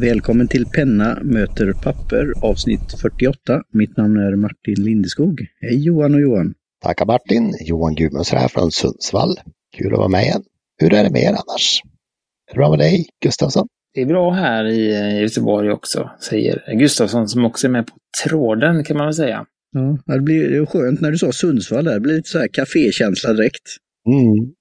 Välkommen 0.00 0.48
till 0.48 0.66
Penna 0.66 1.18
möter 1.22 1.72
papper 1.72 2.32
avsnitt 2.42 3.00
48. 3.00 3.62
Mitt 3.72 3.96
namn 3.96 4.16
är 4.16 4.36
Martin 4.36 4.84
Lindeskog. 4.84 5.40
Hej 5.60 5.84
Johan 5.84 6.14
och 6.14 6.20
Johan! 6.20 6.54
Tackar 6.82 7.06
Martin! 7.06 7.54
Johan 7.60 7.94
Gudmunds 7.94 8.32
här 8.32 8.48
från 8.48 8.70
Sundsvall. 8.70 9.36
Kul 9.76 9.92
att 9.92 9.98
vara 9.98 10.08
med 10.08 10.22
igen. 10.22 10.42
Hur 10.78 10.94
är 10.94 11.04
det 11.04 11.10
med 11.10 11.22
er 11.22 11.28
annars? 11.28 11.82
Är 12.50 12.54
det 12.54 12.58
bra 12.58 12.70
med 12.70 12.78
dig 12.78 13.06
Gustafsson? 13.22 13.68
Det 13.94 14.00
är 14.00 14.06
bra 14.06 14.30
här 14.30 14.64
i 14.64 15.20
Göteborg 15.20 15.70
också, 15.70 16.10
säger 16.20 16.78
Gustafsson 16.78 17.28
som 17.28 17.44
också 17.44 17.66
är 17.66 17.70
med 17.70 17.86
på 17.86 17.94
tråden 18.24 18.84
kan 18.84 18.96
man 18.96 19.06
väl 19.06 19.14
säga. 19.14 19.46
Ja, 20.06 20.14
det 20.14 20.20
blir 20.20 20.66
skönt 20.66 21.00
när 21.00 21.10
du 21.10 21.18
sa 21.18 21.32
Sundsvall 21.32 21.84
där. 21.84 21.94
Det 21.94 22.00
blir 22.00 22.16
lite 22.16 22.28
så 22.28 22.38
här 22.38 22.48
kafékänsla 22.48 23.32
direkt. 23.32 23.62
Mm. 24.06 24.52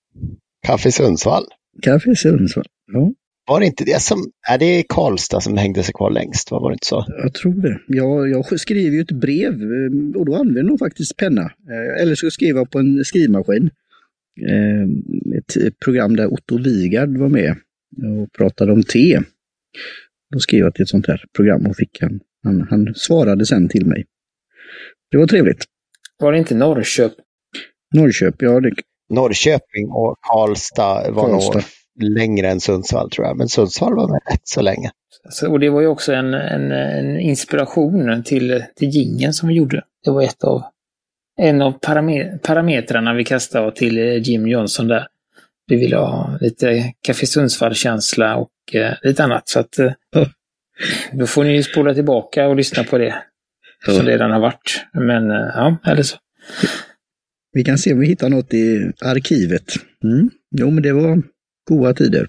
Kaffe 0.67 0.91
Sundsvall. 0.91 1.43
Kaffe 1.81 2.15
Sundsvall, 2.15 2.65
ja. 2.93 3.11
Var 3.47 3.59
det 3.59 3.65
inte 3.65 3.83
det 3.83 4.01
som, 4.01 4.31
är 4.49 4.57
det 4.57 4.83
Karlstad 4.89 5.41
som 5.41 5.57
hängde 5.57 5.83
sig 5.83 5.93
kvar 5.93 6.11
längst? 6.11 6.51
Var 6.51 6.69
det 6.69 6.73
inte 6.73 6.87
så? 6.87 7.05
Jag 7.07 7.33
tror 7.33 7.53
det. 7.53 7.79
Jag, 7.87 8.29
jag 8.29 8.59
skriver 8.59 8.95
ju 8.95 9.01
ett 9.01 9.11
brev 9.11 9.53
eh, 9.53 10.19
och 10.19 10.25
då 10.25 10.35
använder 10.35 10.71
jag 10.71 10.79
faktiskt 10.79 11.17
penna. 11.17 11.41
Eh, 11.41 12.01
eller 12.01 12.15
så 12.15 12.31
skriver 12.31 12.59
jag 12.59 12.71
på 12.71 12.79
en 12.79 13.05
skrivmaskin. 13.05 13.69
Eh, 14.49 15.37
ett 15.67 15.79
program 15.79 16.15
där 16.15 16.33
Otto 16.33 16.57
Vigard 16.57 17.17
var 17.17 17.29
med 17.29 17.55
och 18.21 18.33
pratade 18.33 18.71
om 18.71 18.83
te. 18.83 19.19
Då 20.33 20.39
skrev 20.39 20.59
jag 20.59 20.73
till 20.73 20.83
ett 20.83 20.89
sånt 20.89 21.07
här 21.07 21.23
program 21.35 21.65
och 21.65 21.75
fick 21.75 22.01
han, 22.01 22.19
han, 22.43 22.67
han 22.69 22.93
svarade 22.95 23.45
sen 23.45 23.69
till 23.69 23.85
mig. 23.85 24.05
Det 25.11 25.17
var 25.17 25.27
trevligt. 25.27 25.63
Var 26.19 26.31
det 26.31 26.37
inte 26.37 26.55
Norrköp? 26.55 27.13
Norrköp, 27.95 28.35
ja. 28.41 28.59
Det... 28.59 28.71
Norrköping 29.09 29.89
och 29.89 30.17
Karlstad 30.21 31.11
var 31.11 31.29
Karlstad. 31.29 31.53
nog 31.53 31.63
längre 31.99 32.49
än 32.49 32.59
Sundsvall 32.59 33.09
tror 33.09 33.27
jag, 33.27 33.37
men 33.37 33.47
Sundsvall 33.47 33.95
var 33.95 34.07
med 34.07 34.21
rätt 34.31 34.41
så 34.43 34.61
länge. 34.61 34.91
Så, 35.29 35.51
och 35.51 35.59
det 35.59 35.69
var 35.69 35.81
ju 35.81 35.87
också 35.87 36.13
en, 36.13 36.33
en, 36.33 36.71
en 36.71 37.19
inspiration 37.19 38.23
till, 38.23 38.63
till 38.75 38.89
gingen 38.89 39.33
som 39.33 39.49
vi 39.49 39.55
gjorde. 39.55 39.83
Det 40.03 40.11
var 40.11 40.21
ett 40.21 40.43
av, 40.43 40.63
en 41.37 41.61
av 41.61 41.71
paramet 41.71 42.41
parametrarna 42.41 43.13
vi 43.13 43.23
kastade 43.23 43.71
till 43.71 43.97
Jim 43.97 44.47
Johnson 44.47 44.87
där. 44.87 45.07
Vi 45.67 45.75
ville 45.75 45.97
ha 45.97 46.37
lite 46.41 46.93
Café 47.01 47.25
Sundsvall-känsla 47.25 48.35
och 48.35 48.75
eh, 48.75 48.93
lite 49.03 49.23
annat. 49.23 49.49
Så 49.49 49.59
att, 49.59 49.79
eh, 49.79 49.91
då 51.13 51.27
får 51.27 51.43
ni 51.43 51.63
spola 51.63 51.93
tillbaka 51.93 52.47
och 52.47 52.55
lyssna 52.55 52.83
på 52.83 52.97
det 52.97 53.15
som 53.85 54.05
redan 54.05 54.31
har 54.31 54.39
varit. 54.39 54.85
Men 54.93 55.31
eh, 55.31 55.51
ja, 55.55 55.77
eller 55.85 56.03
så. 56.03 56.17
Vi 57.53 57.63
kan 57.63 57.77
se 57.77 57.93
om 57.93 57.99
vi 57.99 58.07
hittar 58.07 58.29
något 58.29 58.53
i 58.53 58.91
arkivet. 59.01 59.73
Mm. 60.03 60.29
Jo, 60.51 60.71
men 60.71 60.83
det 60.83 60.91
var 60.91 61.21
goda 61.65 61.93
tider. 61.93 62.27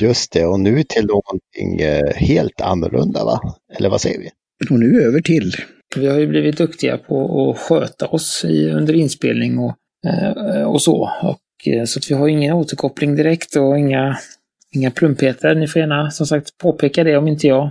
Just 0.00 0.32
det, 0.32 0.46
och 0.46 0.60
nu 0.60 0.82
till 0.82 1.06
någonting 1.06 1.80
eh, 1.80 2.14
helt 2.14 2.60
annorlunda 2.60 3.24
va? 3.24 3.40
Eller 3.78 3.88
vad 3.88 4.00
säger 4.00 4.18
vi? 4.18 4.30
Och 4.70 4.80
nu 4.80 5.02
över 5.02 5.20
till. 5.20 5.52
Vi 5.96 6.06
har 6.06 6.18
ju 6.18 6.26
blivit 6.26 6.56
duktiga 6.56 6.98
på 6.98 7.50
att 7.50 7.58
sköta 7.58 8.06
oss 8.06 8.44
i, 8.44 8.70
under 8.70 8.94
inspelning 8.94 9.58
och, 9.58 9.76
eh, 10.06 10.62
och 10.62 10.82
så. 10.82 11.10
Och, 11.22 11.68
eh, 11.72 11.84
så 11.84 11.98
att 11.98 12.10
vi 12.10 12.14
har 12.14 12.28
ingen 12.28 12.52
återkoppling 12.54 13.16
direkt 13.16 13.56
och 13.56 13.78
inga, 13.78 14.18
inga 14.74 14.90
plumpheter. 14.90 15.54
Ni 15.54 15.68
får 15.68 15.80
gärna 15.80 16.10
som 16.10 16.26
sagt 16.26 16.58
påpeka 16.58 17.04
det 17.04 17.16
om 17.16 17.28
inte 17.28 17.46
jag, 17.46 17.70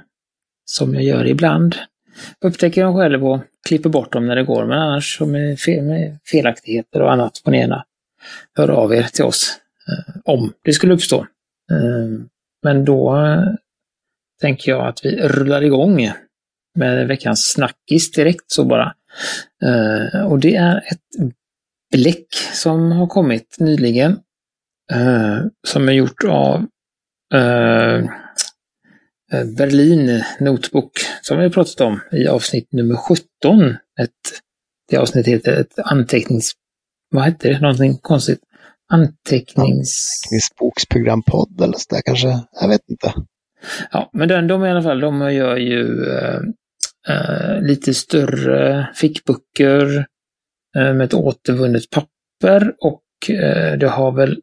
som 0.65 0.93
jag 0.93 1.03
gör 1.03 1.27
ibland, 1.27 1.75
upptäcker 2.45 2.83
dem 2.83 2.95
själv 2.95 3.27
och 3.27 3.39
klipper 3.67 3.89
bort 3.89 4.13
dem 4.13 4.27
när 4.27 4.35
det 4.35 4.43
går. 4.43 4.65
Men 4.65 4.77
annars 4.77 5.19
med, 5.21 5.59
fel, 5.59 5.83
med 5.83 6.17
felaktigheter 6.25 7.01
och 7.01 7.11
annat 7.11 7.37
får 7.37 7.51
ni 7.51 7.57
gärna 7.57 7.85
höra 8.57 8.75
av 8.75 8.93
er 8.93 9.03
till 9.03 9.23
oss 9.23 9.59
Eh, 9.89 10.15
om 10.25 10.53
det 10.63 10.73
skulle 10.73 10.93
uppstå. 10.93 11.19
Eh, 11.71 12.25
men 12.63 12.85
då 12.85 13.17
eh, 13.17 13.43
tänker 14.41 14.71
jag 14.71 14.87
att 14.87 15.05
vi 15.05 15.27
rullar 15.27 15.61
igång 15.61 16.11
med 16.75 17.07
veckans 17.07 17.51
snackis 17.51 18.11
direkt 18.11 18.51
så 18.51 18.65
bara. 18.65 18.93
Eh, 19.63 20.25
och 20.25 20.39
det 20.39 20.55
är 20.55 20.77
ett 20.77 21.33
bläck 21.91 22.35
som 22.53 22.91
har 22.91 23.07
kommit 23.07 23.55
nyligen. 23.59 24.19
Eh, 24.91 25.39
som 25.67 25.89
är 25.89 25.93
gjort 25.93 26.23
av 26.23 26.65
eh, 27.33 27.95
eh 29.31 29.45
Berlin 29.57 30.23
Notebook 30.39 30.91
som 31.21 31.39
vi 31.39 31.49
pratat 31.49 31.81
om 31.81 31.99
i 32.11 32.27
avsnitt 32.27 32.73
nummer 32.73 32.95
17. 32.95 33.75
Ett, 34.01 34.11
det 34.89 34.97
avsnittet 34.97 35.33
heter 35.33 35.61
ett 35.61 35.79
antecknings... 35.79 36.51
Vad 37.11 37.23
hette 37.23 37.49
det? 37.49 37.59
Någonting 37.59 37.97
konstigt? 37.97 38.41
Antecknings... 38.89 40.21
Anteckningsboksprogrampodd 40.25 41.61
eller 41.61 41.77
sådär 41.77 42.01
kanske? 42.05 42.39
Jag 42.61 42.67
vet 42.67 42.89
inte. 42.89 43.13
Ja, 43.91 44.09
men 44.13 44.27
den, 44.27 44.47
de 44.47 44.65
i 44.65 44.69
alla 44.69 44.83
fall, 44.83 44.99
de 44.99 45.33
gör 45.33 45.57
ju 45.57 46.05
äh, 46.05 46.39
äh, 47.09 47.61
lite 47.61 47.93
större 47.93 48.89
fickböcker 48.95 50.05
äh, 50.77 50.93
med 50.93 51.01
ett 51.01 51.13
återvunnet 51.13 51.89
papper 51.89 52.73
och 52.81 53.03
det 53.79 53.89
har 53.89 54.11
väl 54.11 54.41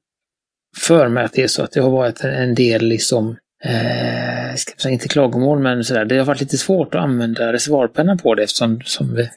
för 0.76 1.08
mig 1.08 1.24
att 1.24 1.32
det 1.32 1.42
är 1.42 1.48
så 1.48 1.62
att 1.62 1.72
det 1.72 1.80
har 1.80 1.90
varit 1.90 2.20
en 2.20 2.54
del 2.54 2.82
liksom 2.82 3.36
eh, 3.64 4.54
ska 4.56 4.72
säga, 4.78 4.92
inte 4.92 5.08
klagomål, 5.08 5.58
men 5.58 5.84
sådär. 5.84 6.04
Det 6.04 6.18
har 6.18 6.24
varit 6.24 6.40
lite 6.40 6.58
svårt 6.58 6.94
att 6.94 7.02
använda 7.02 7.52
reservoarpenna 7.52 8.16
på 8.16 8.34
det 8.34 8.42
eftersom, 8.42 8.80
som 8.84 9.14
vi, 9.14 9.30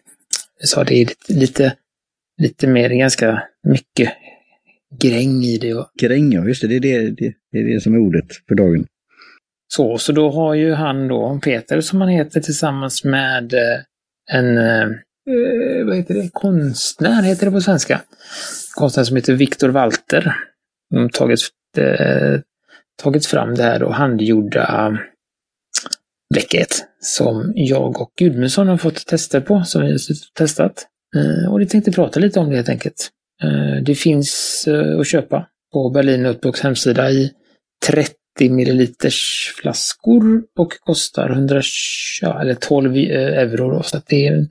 vi 0.62 0.68
sa, 0.68 0.84
det 0.84 0.96
är 0.96 1.06
lite, 1.06 1.34
lite, 1.34 1.76
lite 2.42 2.68
mer, 2.68 2.90
ganska 2.90 3.44
mycket 3.64 4.14
gräng 4.96 5.44
i 5.44 5.58
det. 5.58 5.86
Gräng, 6.02 6.32
ja, 6.32 6.46
just 6.46 6.62
det. 6.62 6.68
Det 6.68 6.76
är 6.76 6.80
det, 6.80 7.10
det, 7.10 7.34
det, 7.52 7.60
är 7.60 7.74
det 7.74 7.82
som 7.82 7.94
är 7.94 7.98
ordet 7.98 8.26
för 8.48 8.56
dagen. 8.56 8.86
Så, 9.74 9.98
så 9.98 10.12
då 10.12 10.30
har 10.30 10.54
ju 10.54 10.74
han 10.74 11.08
då, 11.08 11.40
Peter 11.44 11.82
som 11.82 12.02
han 12.02 12.10
heter, 12.10 12.42
tillsammans 12.42 13.04
med 13.04 13.54
eh, 13.54 13.80
en, 14.32 14.58
eh, 14.58 14.90
vad 15.86 15.96
heter 15.96 16.14
det, 16.14 16.30
konstnär 16.34 17.24
heter 17.24 17.46
det 17.46 17.52
på 17.52 17.62
svenska. 17.62 18.02
Konstnär 18.76 19.04
som 19.04 19.16
heter 19.16 19.34
Viktor 19.34 19.70
Walter. 19.70 20.36
De 20.90 21.02
har 21.02 21.10
tagit 21.10 21.40
eh, 21.78 22.40
tagit 23.04 23.26
fram 23.26 23.56
det 23.56 23.64
här 23.64 23.84
och 23.84 23.94
handgjorda 23.94 25.00
bläcket 26.34 26.86
som 27.02 27.54
jag 27.56 28.02
och 28.02 28.12
Gudmundsson 28.16 28.68
har 28.68 28.78
fått 28.78 29.06
tester 29.06 29.42
på, 29.42 29.64
som 29.64 29.82
vi 29.82 29.92
har 29.92 30.00
testat. 30.34 30.88
Eh, 31.16 31.52
och 31.52 31.62
vi 31.62 31.68
tänkte 31.68 31.92
prata 31.92 32.20
lite 32.20 32.40
om 32.40 32.50
det 32.50 32.56
helt 32.56 32.70
enkelt. 32.70 33.10
Eh, 33.44 33.84
det 33.84 33.96
finns 33.96 34.66
eh, 34.68 35.00
att 35.00 35.08
köpa 35.08 35.48
på 35.74 35.90
Berlin 35.90 36.24
Notebooks 36.24 36.62
hemsida 36.62 37.12
i 37.12 37.32
30 37.88 38.14
milliliters 38.50 39.54
flaskor 39.62 40.44
och 40.58 40.74
kostar 40.80 41.30
100, 41.30 41.62
eller 42.42 42.54
12 42.54 42.96
euro. 42.96 43.72
Då, 43.72 43.84
så 43.84 44.02
det 44.08 44.28
är, 44.28 44.48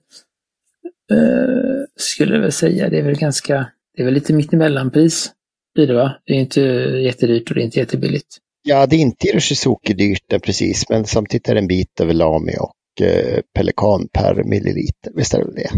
skulle 1.97 2.35
jag 2.35 2.43
väl 2.43 2.53
säga, 2.53 2.89
det 2.89 2.99
är 2.99 3.03
väl 3.03 3.19
ganska, 3.19 3.67
det 3.97 4.03
är 4.03 4.05
väl 4.05 4.15
lite 4.15 4.33
mittemellanpris 4.33 5.33
blir 5.79 5.87
det 5.87 5.95
va? 5.95 6.17
Det 6.27 6.33
är 6.33 6.39
inte 6.39 6.61
jättedyrt 6.61 7.51
och 7.51 7.55
det 7.55 7.63
är 7.63 7.65
inte 7.65 7.79
jättebilligt. 7.79 8.27
Ja, 8.63 8.87
det 8.87 8.97
är 8.97 9.01
inte 9.01 9.29
Iroshizuki 9.29 9.93
dyrt 9.93 10.43
precis, 10.43 10.89
men 10.89 11.05
samtidigt 11.05 11.49
är 11.49 11.55
det 11.55 11.61
en 11.61 11.67
bit 11.67 12.01
över 12.01 12.15
Lami 12.15 12.53
och 12.61 13.07
eh, 13.07 13.41
Pelikan 13.55 14.09
per 14.13 14.45
milliliter. 14.45 15.13
Visst 15.15 15.35
är 15.35 15.39
det 15.39 15.55
det? 15.55 15.71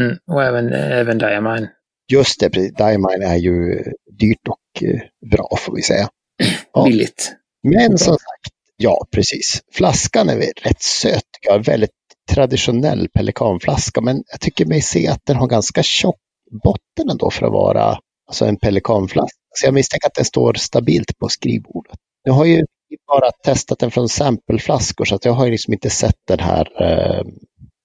Mm, 0.00 0.16
och 0.26 0.44
även, 0.44 0.72
även 0.72 1.18
Diamine. 1.18 1.68
Just 2.12 2.40
det. 2.40 2.48
Diamine 2.48 3.24
är 3.24 3.36
ju 3.36 3.82
dyrt 4.18 4.48
och 4.48 4.82
eh, 4.82 5.00
bra 5.30 5.56
får 5.58 5.74
vi 5.74 5.82
säga. 5.82 6.08
Ja. 6.72 6.84
Billigt. 6.84 7.32
Men 7.62 7.98
som 7.98 8.12
sagt, 8.12 8.54
ja 8.76 9.06
precis. 9.12 9.62
Flaskan 9.72 10.28
är 10.28 10.36
rätt 10.36 10.82
söt. 10.82 11.24
Jag 11.40 11.52
har 11.52 11.58
väldigt 11.58 11.90
traditionell 12.30 13.08
pelikanflaska, 13.08 14.00
men 14.00 14.22
jag 14.26 14.40
tycker 14.40 14.66
mig 14.66 14.82
se 14.82 15.08
att 15.08 15.20
den 15.26 15.36
har 15.36 15.46
ganska 15.46 15.82
tjock 15.82 16.16
botten 16.64 17.10
ändå 17.10 17.30
för 17.30 17.46
att 17.46 17.52
vara 17.52 17.98
alltså 18.26 18.44
en 18.44 18.56
pelikanflaska. 18.56 19.38
Så 19.54 19.66
jag 19.66 19.74
misstänker 19.74 20.06
att 20.06 20.14
den 20.14 20.24
står 20.24 20.54
stabilt 20.54 21.18
på 21.18 21.28
skrivbordet. 21.28 21.98
Nu 22.24 22.32
har 22.32 22.44
ju 22.44 22.64
bara 23.06 23.30
testat 23.30 23.78
den 23.78 23.90
från 23.90 24.08
sampleflaskor 24.08 25.04
så 25.04 25.14
att 25.14 25.24
jag 25.24 25.32
har 25.32 25.48
liksom 25.48 25.72
inte 25.72 25.90
sett 25.90 26.18
den 26.28 26.40
här 26.40 26.82
eh, 26.82 27.24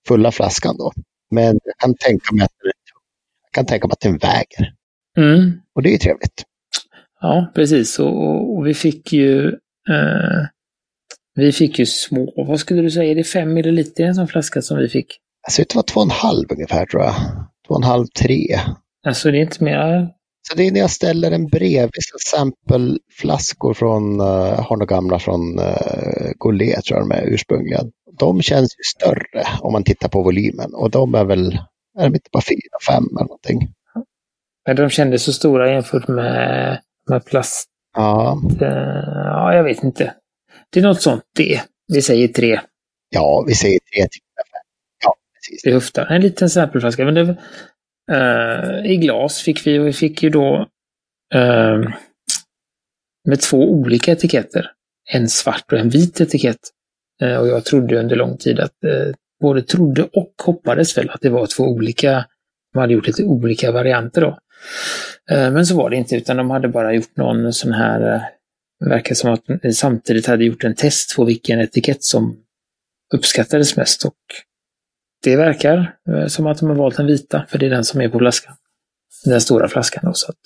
fulla 0.08 0.32
flaskan 0.32 0.78
då. 0.78 0.92
Men 1.32 1.60
jag 1.64 1.78
kan 1.78 1.96
tänka 1.96 2.36
mig 2.36 2.46
att, 2.46 2.52
jag 2.64 2.85
kan 3.56 3.66
tänka 3.66 3.88
mig 3.88 3.94
att 3.94 4.00
den 4.00 4.18
väger. 4.18 4.74
Mm. 5.18 5.52
Och 5.76 5.84
det 5.84 5.90
är 5.90 5.92
ju 5.92 5.98
trevligt. 5.98 6.44
Ja, 7.22 7.52
precis. 7.56 8.00
Och, 8.00 8.58
och, 8.58 8.68
vi 8.68 8.74
fick 8.74 9.14
ju 9.14 9.48
eh, 9.90 10.48
vi 11.36 11.52
fick 11.52 11.80
ju 11.80 11.86
små, 11.86 12.46
vad 12.48 12.60
skulle 12.60 12.82
du 12.82 12.92
säga, 12.92 13.12
är 13.12 13.16
det 13.16 13.24
fem 13.24 13.54
milliliter 13.54 14.04
i 14.04 14.08
en 14.08 14.16
sån 14.16 14.28
flaska 14.28 14.62
som 14.62 14.78
vi 14.78 14.90
fick? 14.90 15.08
Alltså 15.48 15.62
det 15.62 15.76
var 15.76 15.84
två 15.84 16.00
och 16.00 16.06
en 16.06 16.12
halv 16.12 16.46
ungefär 16.52 16.86
tror 16.86 17.04
jag. 17.04 17.16
Två 17.68 17.74
och 17.74 17.76
en 17.76 17.84
halv, 17.84 18.06
tre. 18.06 18.60
Alltså 19.08 19.32
det 19.32 19.38
är 19.38 19.42
inte 19.42 19.64
mer 19.64 20.10
så 20.50 20.56
det 20.56 20.68
är 20.68 20.72
när 20.72 20.80
jag 20.80 20.92
ställer 20.92 21.32
en 21.32 21.48
bredvid 21.48 22.04
sampleflaskor 22.28 23.74
från, 23.74 24.22
uh, 24.22 24.62
har 24.62 24.78
några 24.78 24.96
gamla 24.96 25.20
från 25.20 25.60
uh, 25.60 26.32
Goulet 26.40 26.84
tror 26.84 27.00
jag 27.00 27.10
de 27.10 27.16
är 27.16 27.34
ursprungliga. 27.34 27.84
De 28.20 28.42
känns 28.42 28.76
ju 28.78 28.84
större 28.96 29.48
om 29.62 29.74
man 29.74 29.84
tittar 29.84 30.10
på 30.10 30.24
volymen 30.24 30.74
och 30.74 30.92
de 30.92 31.16
är 31.16 31.26
väl, 31.26 31.60
är 32.00 32.04
de 32.04 32.16
inte 32.16 32.30
bara 32.32 32.44
fyra, 32.50 32.80
fem 32.88 33.04
eller 33.04 33.28
någonting. 33.28 33.74
Men 34.68 34.76
de 34.76 34.90
kändes 34.90 35.24
så 35.24 35.34
stora 35.34 35.72
jämfört 35.72 36.08
med, 36.08 36.82
med 37.10 37.26
plast. 37.26 37.70
Ja. 37.98 38.42
Ja, 38.60 39.54
jag 39.54 39.64
vet 39.64 39.84
inte. 39.84 40.14
Det 40.70 40.80
är 40.80 40.84
något 40.84 41.02
sånt 41.02 41.24
det. 41.36 41.62
Vi 41.88 42.02
säger 42.02 42.28
tre. 42.28 42.60
Ja, 43.10 43.44
vi 43.48 43.56
säger 43.56 43.80
tre. 43.80 44.08
Ja, 45.04 45.16
precis. 45.34 45.66
Vi 45.66 45.72
höftar. 45.72 46.06
En 46.06 46.22
liten 46.22 46.50
sampelflaska. 46.50 47.06
Men 47.06 47.14
det, 47.14 47.38
uh, 48.12 48.92
I 48.92 48.98
glas 48.98 49.42
fick 49.42 49.68
vi 49.68 49.80
och 49.80 49.88
vi 49.88 49.94
fick 49.94 50.24
ju 50.24 50.30
då 50.30 50.70
uh, 51.36 51.90
med 53.28 53.42
två 53.42 53.72
olika 53.72 54.12
etiketter. 54.12 54.72
En 55.14 55.30
svart 55.30 55.72
och 55.72 55.80
en 55.80 55.90
vit 55.90 56.22
etikett. 56.22 56.60
Uh, 57.24 57.38
och 57.38 57.48
jag 57.48 57.66
trodde 57.66 58.00
under 58.00 58.16
lång 58.16 58.38
tid 58.38 58.60
att, 58.60 58.84
både 59.42 59.62
trodde 59.62 60.04
och 60.04 60.34
hoppades 60.44 60.98
väl 60.98 61.10
att 61.10 61.22
det 61.22 61.30
var 61.30 61.48
två 61.48 61.64
olika, 61.64 62.26
de 62.74 62.80
hade 62.80 62.94
gjort 62.94 63.08
lite 63.08 63.24
olika 63.24 63.72
varianter 63.72 64.22
då. 64.22 64.38
Men 65.30 65.66
så 65.66 65.78
var 65.78 65.90
det 65.90 65.96
inte, 65.96 66.16
utan 66.16 66.38
de 66.38 66.50
hade 66.50 66.68
bara 66.68 66.94
gjort 66.94 67.18
någon 67.18 67.54
sån 67.54 67.72
här, 67.72 68.00
det 68.80 68.90
verkar 68.90 69.16
som 69.16 69.34
att 69.34 69.44
de 69.62 69.74
samtidigt 69.74 70.28
hade 70.28 70.46
gjort 70.46 70.64
en 70.64 70.76
test 70.76 71.16
på 71.16 71.26
vilken 71.26 71.60
etikett 71.60 72.04
som 72.04 72.38
uppskattades 73.14 73.78
mest 73.78 74.06
och 74.06 74.16
det 75.24 75.36
verkar 75.36 75.96
som 76.28 76.48
att 76.48 76.60
de 76.60 76.70
har 76.70 76.76
valt 76.76 76.98
den 76.98 77.06
vita, 77.06 77.46
för 77.50 77.58
det 77.58 77.66
är 77.66 77.70
den 77.70 77.84
som 77.84 78.02
är 78.02 78.10
på 78.10 78.20
flaskan. 78.20 78.56
Den 79.26 79.42
stora 79.42 79.68
flaskan 79.68 80.04
då, 80.06 80.14
så 80.14 80.32
att. 80.32 80.38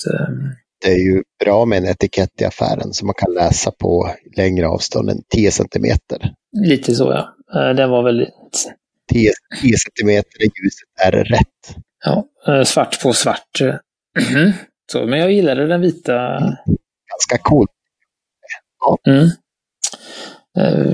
Det 0.85 0.91
är 0.91 1.13
ju 1.13 1.23
bra 1.45 1.65
med 1.65 1.77
en 1.77 1.85
etikett 1.85 2.41
i 2.41 2.45
affären 2.45 2.93
som 2.93 3.05
man 3.05 3.15
kan 3.17 3.33
läsa 3.33 3.71
på 3.71 4.13
längre 4.35 4.67
avstånd 4.67 5.09
än 5.09 5.23
10 5.29 5.51
centimeter. 5.51 6.33
Lite 6.65 6.95
så 6.95 7.03
ja. 7.03 7.73
Den 7.73 7.89
var 7.89 8.03
väldigt... 8.03 8.29
10, 9.13 9.31
10 9.61 9.73
centimeter 9.77 10.43
i 10.43 10.45
ljuset 10.45 10.89
är 11.01 11.11
rätt. 11.11 11.75
Ja, 12.05 12.27
svart 12.65 13.01
på 13.03 13.13
svart. 13.13 13.61
Så, 14.91 15.05
men 15.05 15.19
jag 15.19 15.31
gillade 15.31 15.67
den 15.67 15.81
vita. 15.81 16.39
Ganska 17.09 17.37
cool. 17.41 17.67
Ja. 18.79 18.97
Mm. 19.11 19.29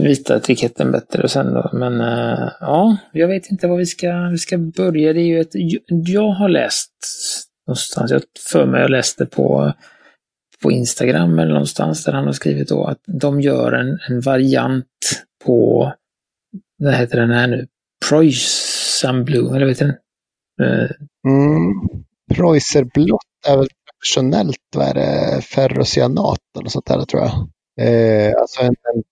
Vita 0.03 0.37
etiketten 0.37 0.91
bättre 0.91 1.23
och 1.23 1.31
sen 1.31 1.53
då. 1.53 1.69
Men 1.73 1.99
ja, 2.59 2.97
jag 3.11 3.27
vet 3.27 3.51
inte 3.51 3.67
vad 3.67 3.77
vi 3.77 3.85
ska, 3.85 4.29
vi 4.31 4.37
ska 4.37 4.57
börja. 4.57 5.13
Det 5.13 5.21
är 5.21 5.27
ju 5.27 5.41
ett, 5.41 5.53
jag 5.87 6.31
har 6.31 6.49
läst 6.49 6.91
någonstans, 7.67 8.11
jag 8.11 8.21
för 8.51 8.65
mig 8.65 8.81
jag 8.81 8.89
läste 8.89 9.25
på, 9.25 9.73
på 10.61 10.71
Instagram 10.71 11.39
eller 11.39 11.51
någonstans 11.51 12.03
där 12.03 12.13
han 12.13 12.25
har 12.25 12.33
skrivit 12.33 12.69
då 12.69 12.85
att 12.85 12.99
de 13.05 13.41
gör 13.41 13.71
en, 13.71 13.99
en 14.09 14.21
variant 14.21 14.85
på, 15.45 15.93
vad 16.77 16.93
heter 16.93 17.19
den 17.19 17.31
här 17.31 17.47
nu, 17.47 17.67
Preussen 18.09 19.25
Blue, 19.25 19.55
eller 19.55 19.65
vet 19.65 19.79
du 19.79 19.85
den? 19.85 19.95
Eh, 20.61 20.89
mm. 21.27 21.73
Preuserblått 22.33 23.21
är 23.47 23.57
väl 23.57 23.67
traditionellt, 23.67 24.57
vad 24.75 24.87
är 24.87 24.93
det, 24.93 25.41
ferrocyanat 25.41 26.39
eller 26.59 26.69
sånt 26.69 26.85
där 26.85 27.05
tror 27.05 27.21
jag. 27.21 27.31
Eh, 27.87 28.33
alltså 28.41 28.61
en, 28.61 28.75
en 28.93 29.03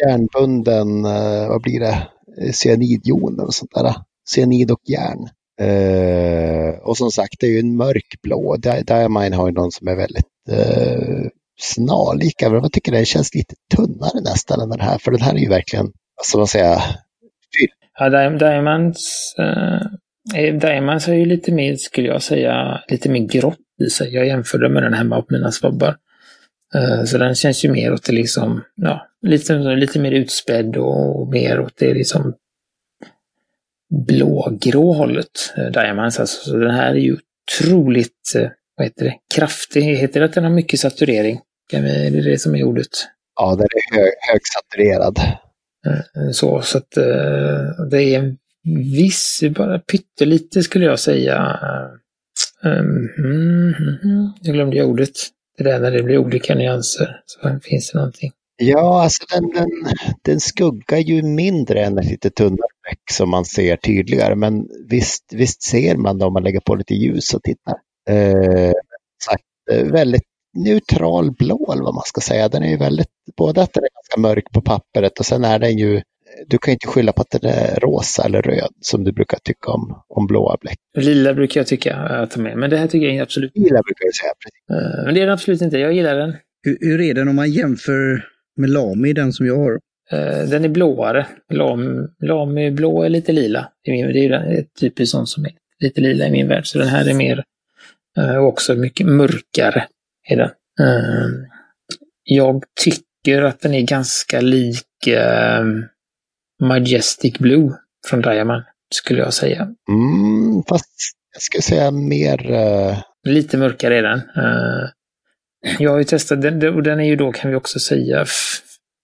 järnbunden, 0.00 1.04
eh, 1.04 1.48
vad 1.48 1.62
blir 1.62 1.80
det, 1.80 2.08
eh, 2.40 2.52
cyanidjon 2.52 3.40
eller 3.40 3.50
sånt 3.50 3.74
där. 3.74 3.94
Cyanid 4.34 4.70
och 4.70 4.82
järn. 4.84 5.28
Eh, 5.60 6.78
och 6.78 6.96
som 6.96 7.10
sagt, 7.10 7.34
det 7.40 7.46
är 7.46 7.50
ju 7.50 7.58
en 7.58 7.76
mörkblå. 7.76 8.56
Diamine 8.56 9.36
har 9.36 9.48
ju 9.48 9.54
någon 9.54 9.72
som 9.72 9.88
är 9.88 9.96
väldigt 9.96 10.26
eh, 10.50 11.28
snarlik. 11.60 12.34
Jag 12.42 12.72
tycker 12.72 12.92
den 12.92 13.04
känns 13.04 13.34
lite 13.34 13.54
tunnare 13.76 14.20
nästan 14.20 14.60
än 14.60 14.68
den 14.70 14.80
här. 14.80 14.98
För 14.98 15.10
den 15.10 15.20
här 15.20 15.34
är 15.34 15.38
ju 15.38 15.48
verkligen, 15.48 15.86
vad 16.16 16.26
ska 16.26 16.38
man 16.38 16.46
säga. 16.46 16.82
Typ 17.58 17.77
Ja, 17.98 18.30
Diamonds, 18.30 19.34
eh, 19.38 19.80
eh 20.34 20.54
Diamonds 20.54 21.08
är 21.08 21.14
ju 21.14 21.24
lite 21.24 21.52
mer, 21.52 21.76
skulle 21.76 22.08
jag 22.08 22.22
säga, 22.22 22.82
lite 22.88 23.08
mer 23.08 23.26
grått 23.26 23.58
i 23.86 23.90
sig. 23.90 24.14
Jag 24.14 24.26
jämförde 24.26 24.68
med 24.68 24.82
den 24.82 24.94
hemma 24.94 25.22
på 25.22 25.34
mina 25.34 25.52
svabbar. 25.52 25.96
Eh, 26.74 27.04
så 27.04 27.18
den 27.18 27.34
känns 27.34 27.64
ju 27.64 27.72
mer 27.72 27.92
åt 27.92 28.04
det 28.04 28.12
liksom, 28.12 28.64
ja, 28.74 29.06
lite, 29.22 29.54
lite 29.58 29.98
mer 29.98 30.12
utspädd 30.12 30.76
och 30.76 31.28
mer 31.28 31.60
åt 31.60 31.76
det 31.78 31.94
liksom 31.94 32.34
blågrå 34.06 34.92
hållet. 34.92 35.54
Eh, 35.56 35.66
Diamonds 35.66 36.20
alltså. 36.20 36.50
Så 36.50 36.56
den 36.56 36.74
här 36.74 36.90
är 36.90 36.98
ju 36.98 37.16
otroligt, 37.16 38.34
eh, 38.36 38.48
vad 38.76 38.86
heter 38.86 39.04
det, 39.04 39.14
kraftig. 39.34 39.82
Heter 39.82 40.20
det 40.20 40.26
att 40.26 40.32
den 40.32 40.44
har 40.44 40.50
mycket 40.50 40.80
saturering? 40.80 41.40
Det 41.70 41.76
är 41.76 42.10
det 42.10 42.38
som 42.38 42.54
är 42.54 42.64
ordet. 42.64 42.88
Ja, 43.40 43.54
den 43.54 43.66
är 43.66 43.96
hög, 43.96 44.12
högsaturerad. 44.32 45.18
Eh, 45.88 46.22
eh, 46.22 46.30
så, 46.32 46.60
så 46.62 46.78
att 46.78 46.96
eh, 46.96 47.84
det 47.90 48.02
är 48.02 48.18
en 48.18 48.36
viss, 48.92 49.42
bara 49.56 49.78
pyttelite 49.78 50.62
skulle 50.62 50.84
jag 50.84 50.98
säga. 50.98 51.58
Ehm, 52.64 53.08
mm, 53.18 53.74
jag 54.40 54.54
glömde 54.54 54.76
jag 54.76 54.88
ordet. 54.88 55.10
Det 55.58 55.64
där 55.64 55.80
när 55.80 55.90
det 55.90 56.02
blir 56.02 56.18
olika 56.18 56.54
nyanser. 56.54 57.20
Så 57.26 57.58
finns 57.62 57.90
det 57.92 57.98
någonting. 57.98 58.32
Ja, 58.56 59.02
alltså 59.02 59.24
den, 59.34 59.50
den, 59.50 59.68
den 60.22 60.40
skuggar 60.40 60.98
ju 60.98 61.22
mindre 61.22 61.84
än 61.84 61.98
ett 61.98 62.10
lite 62.10 62.30
tunnare 62.30 62.68
bläck 62.82 63.02
som 63.12 63.30
man 63.30 63.44
ser 63.44 63.76
tydligare. 63.76 64.34
Men 64.34 64.68
visst, 64.88 65.24
visst 65.32 65.62
ser 65.62 65.96
man 65.96 66.18
det 66.18 66.24
om 66.24 66.32
man 66.32 66.42
lägger 66.42 66.60
på 66.60 66.74
lite 66.74 66.94
ljus 66.94 67.34
och 67.34 67.42
tittar. 67.42 67.74
Eh, 68.10 68.72
sagt, 69.24 69.44
väldigt 69.92 70.22
neutral 70.54 71.32
blå 71.32 71.72
eller 71.72 71.82
vad 71.82 71.94
man 71.94 72.04
ska 72.06 72.20
säga. 72.20 72.48
Den 72.48 72.62
är 72.62 72.68
ju 72.68 72.76
väldigt, 72.76 73.08
både 73.36 73.62
att 73.62 73.72
den 73.72 73.84
är 73.84 73.88
ganska 74.08 74.20
mörk 74.20 74.44
på 74.52 74.60
pappret 74.60 75.18
och 75.18 75.26
sen 75.26 75.44
är 75.44 75.58
den 75.58 75.78
ju, 75.78 76.02
du 76.46 76.58
kan 76.58 76.72
inte 76.72 76.86
skylla 76.86 77.12
på 77.12 77.22
att 77.22 77.40
den 77.40 77.50
är 77.50 77.80
rosa 77.80 78.24
eller 78.24 78.42
röd 78.42 78.70
som 78.80 79.04
du 79.04 79.12
brukar 79.12 79.38
tycka 79.38 79.70
om, 79.70 80.02
om 80.08 80.26
blåa 80.26 80.56
bläck. 80.60 80.78
Lila 80.98 81.34
brukar 81.34 81.60
jag 81.60 81.66
tycka 81.66 81.96
att 81.96 82.30
ta 82.30 82.40
med, 82.40 82.58
men 82.58 82.70
det 82.70 82.76
här 82.76 82.86
tycker 82.86 83.06
jag 83.06 83.18
absolut 83.18 83.52
Lila 83.54 83.82
brukar 83.82 84.04
jag 84.04 84.14
säga, 84.14 84.32
precis. 84.44 85.04
Men 85.04 85.14
det 85.14 85.20
är 85.20 85.24
den 85.26 85.34
absolut 85.34 85.62
inte, 85.62 85.78
jag 85.78 85.92
gillar 85.92 86.16
den. 86.16 86.36
Hur, 86.62 86.78
hur 86.80 87.00
är 87.00 87.14
den 87.14 87.28
om 87.28 87.36
man 87.36 87.50
jämför 87.50 88.24
med 88.56 88.70
Lami, 88.70 89.12
den 89.12 89.32
som 89.32 89.46
jag 89.46 89.56
har? 89.56 89.80
Den 90.46 90.64
är 90.64 90.68
blåare. 90.68 91.26
Lam, 91.52 92.08
Lami 92.20 92.70
blå 92.70 93.02
är 93.02 93.08
lite 93.08 93.32
lila. 93.32 93.72
Det 93.84 93.90
är 93.90 93.96
ju 93.96 94.64
typiskt 94.80 95.10
sånt 95.10 95.28
som 95.28 95.44
är 95.44 95.52
lite 95.80 96.00
lila 96.00 96.26
i 96.26 96.30
min 96.30 96.48
värld. 96.48 96.66
Så 96.66 96.78
den 96.78 96.88
här 96.88 97.10
är 97.10 97.14
mer, 97.14 97.44
och 98.38 98.46
också 98.46 98.74
mycket 98.74 99.06
mörkare. 99.06 99.86
Är 100.28 100.36
den. 100.36 100.50
Jag 102.24 102.62
tycker 102.84 103.07
att 103.42 103.60
den 103.60 103.74
är 103.74 103.82
ganska 103.82 104.40
lik 104.40 104.84
Majestic 106.62 107.38
Blue 107.38 107.70
från 108.06 108.20
Diamond, 108.22 108.62
skulle 108.94 109.18
jag 109.18 109.34
säga. 109.34 109.62
Mm, 109.88 110.62
fast 110.68 110.88
jag 111.32 111.42
skulle 111.42 111.62
säga 111.62 111.90
mer... 111.90 112.50
Uh... 112.50 112.98
Lite 113.28 113.56
mörkare 113.56 113.98
är 113.98 114.02
den. 114.02 114.18
Uh, 114.18 114.88
jag 115.78 115.90
har 115.90 115.98
ju 115.98 116.04
testat 116.04 116.42
den 116.42 116.74
och 116.74 116.82
den 116.82 117.00
är 117.00 117.04
ju 117.04 117.16
då, 117.16 117.32
kan 117.32 117.50
vi 117.50 117.56
också 117.56 117.80
säga, 117.80 118.26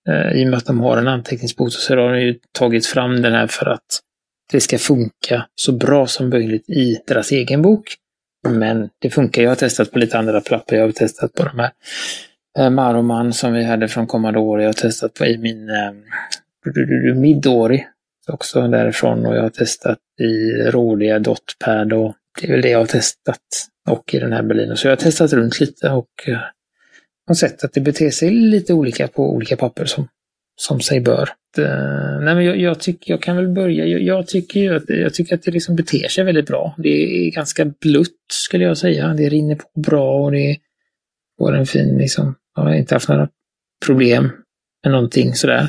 uh, 0.09 0.33
i 0.41 0.45
och 0.45 0.51
med 0.51 0.57
att 0.57 0.67
de 0.67 0.81
har 0.81 0.97
en 0.97 1.09
anteckningsbok 1.09 1.73
så 1.73 1.97
har 1.97 2.13
de 2.13 2.21
ju 2.21 2.39
tagit 2.53 2.87
fram 2.87 3.23
den 3.23 3.33
här 3.33 3.47
för 3.47 3.67
att 3.67 4.01
det 4.53 4.61
ska 4.61 4.79
funka 4.79 5.47
så 5.55 5.73
bra 5.73 6.07
som 6.07 6.29
möjligt 6.29 6.69
i 6.69 6.99
deras 7.07 7.33
egen 7.33 7.63
bok. 7.63 7.95
Men 8.49 8.89
det 9.01 9.11
funkar. 9.11 9.43
Jag 9.43 9.51
har 9.51 9.57
testat 9.57 9.93
på 9.93 9.99
lite 9.99 10.19
andra 10.19 10.41
plappar. 10.41 10.77
Jag 10.77 10.85
har 10.85 10.93
testat 10.93 11.33
på 11.33 11.45
de 11.45 11.59
här 11.59 11.67
eh, 11.67 11.71
Eh, 12.59 12.71
Maroman 12.71 13.33
som 13.33 13.53
vi 13.53 13.65
hade 13.65 13.89
från 13.89 14.07
Commodore. 14.07 14.63
Jag 14.63 14.69
har 14.69 14.75
testat 14.75 15.15
på 15.15 15.27
i 15.27 15.39
min 15.39 15.69
eh, 15.71 17.15
Midori 17.15 17.87
också 18.29 18.69
därifrån 18.69 19.27
och 19.27 19.37
jag 19.37 19.43
har 19.43 19.51
testat 19.51 19.99
i 20.21 20.53
roliga 20.71 21.19
Dotpad 21.19 21.93
och 21.93 22.15
det 22.41 22.47
är 22.47 22.53
väl 22.53 22.63
det 22.63 22.69
jag 22.69 22.79
har 22.79 22.87
testat. 22.87 23.39
Och 23.89 24.15
i 24.15 24.19
den 24.19 24.33
här 24.33 24.43
Berlin. 24.43 24.77
Så 24.77 24.87
jag 24.87 24.93
har 24.93 24.97
testat 24.97 25.33
runt 25.33 25.61
lite 25.61 25.91
och 25.91 26.09
eh, 26.27 26.39
har 27.27 27.35
sett 27.35 27.65
att 27.65 27.73
det 27.73 27.81
beter 27.81 28.11
sig 28.11 28.31
lite 28.31 28.75
olika 28.75 29.09
på 29.09 29.33
olika 29.35 29.57
papper 29.57 29.85
som, 29.85 30.09
som 30.57 30.81
sig 30.81 31.01
bör. 31.01 31.29
Nej 31.57 32.35
men 32.35 32.45
jag, 32.45 32.57
jag, 32.57 32.81
tycker, 32.81 33.13
jag 33.13 33.23
kan 33.23 33.37
väl 33.37 33.49
börja, 33.49 33.87
jag, 33.87 34.03
jag, 34.03 34.27
tycker 34.27 34.61
ju 34.61 34.77
att, 34.77 34.89
jag 34.89 35.15
tycker 35.15 35.35
att 35.35 35.43
det 35.43 35.51
liksom 35.51 35.77
beter 35.77 36.09
sig 36.09 36.25
väldigt 36.25 36.47
bra. 36.47 36.75
Det 36.79 37.27
är 37.27 37.31
ganska 37.31 37.65
blutt 37.65 38.27
skulle 38.33 38.65
jag 38.65 38.79
säga. 38.79 39.09
Det 39.09 39.29
rinner 39.29 39.55
på 39.55 39.81
bra 39.81 40.25
och 40.25 40.33
det 40.33 40.57
får 41.39 41.57
en 41.57 41.67
fin 41.67 41.99
liksom, 41.99 42.35
jag 42.55 42.63
har 42.63 42.75
inte 42.75 42.95
haft 42.95 43.09
några 43.09 43.29
problem 43.87 44.33
med 44.85 44.93
någonting 44.93 45.35
sådär. 45.35 45.69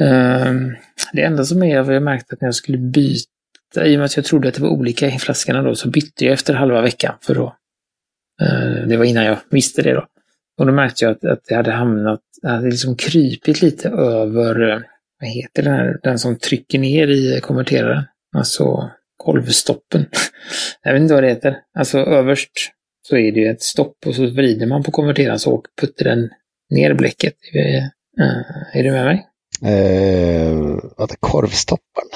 Ehm, 0.00 0.74
det 1.12 1.22
enda 1.22 1.44
som 1.44 1.62
är, 1.62 1.92
jag 1.92 2.02
märkt 2.02 2.32
att 2.32 2.40
när 2.40 2.48
jag 2.48 2.54
skulle 2.54 2.78
byta, 2.78 3.86
i 3.86 3.96
och 3.96 3.98
med 3.98 4.04
att 4.04 4.16
jag 4.16 4.24
trodde 4.24 4.48
att 4.48 4.54
det 4.54 4.62
var 4.62 4.68
olika 4.68 5.08
i 5.08 5.18
flaskorna 5.18 5.62
då, 5.62 5.74
så 5.74 5.88
bytte 5.88 6.24
jag 6.24 6.34
efter 6.34 6.54
halva 6.54 6.80
veckan 6.80 7.14
för 7.20 7.34
då. 7.34 7.56
Eh, 8.42 8.86
det 8.88 8.96
var 8.96 9.04
innan 9.04 9.24
jag 9.24 9.38
visste 9.50 9.82
det 9.82 9.92
då. 9.92 10.06
Och 10.58 10.66
då 10.66 10.72
märkte 10.72 11.04
jag 11.04 11.12
att, 11.12 11.24
att 11.24 11.44
det 11.48 11.54
hade 11.54 11.72
hamnat, 11.72 12.20
det 12.42 12.48
hade 12.48 12.70
liksom 12.70 12.96
krypit 12.96 13.62
lite 13.62 13.88
över, 13.88 14.70
eh, 14.70 14.80
vad 15.20 15.30
heter 15.30 15.62
den 15.62 15.72
här, 15.72 16.00
den 16.02 16.18
som 16.18 16.36
trycker 16.36 16.78
ner 16.78 17.08
i 17.08 17.40
konverteraren? 17.40 18.04
Alltså 18.36 18.90
kolvstoppen. 19.16 20.06
jag 20.82 20.92
vet 20.92 21.02
inte 21.02 21.14
vad 21.14 21.22
det 21.22 21.28
heter. 21.28 21.56
Alltså 21.78 21.98
överst 21.98 22.50
så 23.08 23.16
är 23.16 23.32
det 23.32 23.40
ju 23.40 23.50
ett 23.50 23.62
stopp 23.62 23.96
och 24.06 24.14
så 24.14 24.26
vrider 24.26 24.66
man 24.66 24.82
på 24.82 24.90
konverteraren 24.90 25.38
så 25.38 25.62
puttar 25.80 26.04
den 26.04 26.30
ner 26.70 26.94
bläcket. 26.94 27.34
Är, 27.54 27.90
är 28.72 28.82
du 28.82 28.92
med 28.92 29.04
mig? 29.04 29.26
Eh, 29.62 30.54
vad 30.96 31.10
är 31.10 31.16
korvstopparen? 31.20 32.08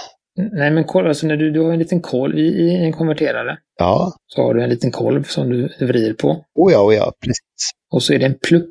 Nej, 0.53 0.71
men 0.71 0.85
kolv, 0.85 1.09
alltså 1.09 1.27
när 1.27 1.37
du, 1.37 1.51
du 1.51 1.61
har 1.61 1.73
en 1.73 1.79
liten 1.79 2.01
kolv 2.01 2.39
i, 2.39 2.43
i 2.43 2.85
en 2.85 2.93
konverterare. 2.93 3.59
Ja. 3.79 4.13
Så 4.27 4.43
har 4.43 4.55
du 4.55 4.63
en 4.63 4.71
liten 4.71 4.91
kolv 4.91 5.23
som 5.23 5.51
du 5.51 5.69
vrider 5.81 6.13
på. 6.13 6.45
Oh 6.55 6.73
ja, 6.73 6.83
oh 6.83 6.95
ja, 6.95 7.13
precis. 7.21 7.71
Och 7.91 8.03
så 8.03 8.13
är 8.13 8.19
det 8.19 8.27
en 8.27 8.39
plupp, 8.49 8.71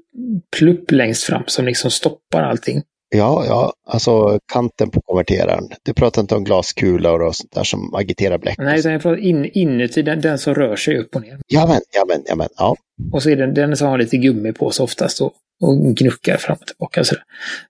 plupp 0.57 0.91
längst 0.91 1.23
fram 1.23 1.43
som 1.47 1.65
liksom 1.65 1.91
stoppar 1.91 2.43
allting. 2.43 2.81
Ja, 3.09 3.45
ja, 3.45 3.73
alltså 3.87 4.39
kanten 4.53 4.89
på 4.89 5.01
konverteraren. 5.01 5.69
Du 5.83 5.93
pratar 5.93 6.21
inte 6.21 6.35
om 6.35 6.43
glaskulor 6.43 7.21
och 7.21 7.35
sånt 7.35 7.51
där 7.51 7.63
som 7.63 7.93
agiterar 7.95 8.37
bläck. 8.37 8.57
Nej, 8.57 8.79
utan 8.79 8.91
jag 8.91 9.01
pratar 9.01 9.19
in, 9.23 9.45
inuti 9.45 10.01
den, 10.01 10.21
den 10.21 10.39
som 10.39 10.55
rör 10.55 10.75
sig 10.75 10.97
upp 10.97 11.15
och 11.15 11.21
ner. 11.21 11.39
Jamen, 11.47 11.81
jamen, 11.95 12.23
jamen, 12.27 12.47
ja. 12.57 12.75
Och 13.11 13.23
så 13.23 13.29
är 13.29 13.35
det 13.35 13.51
den 13.51 13.77
som 13.77 13.87
har 13.87 13.97
lite 13.97 14.17
gummi 14.17 14.53
på 14.53 14.71
sig 14.71 14.83
oftast 14.83 15.21
och, 15.21 15.33
och 15.61 15.95
gnuckar 15.95 16.37
fram 16.37 16.57
och 16.61 16.67
tillbaka. 16.67 17.03
Så 17.03 17.15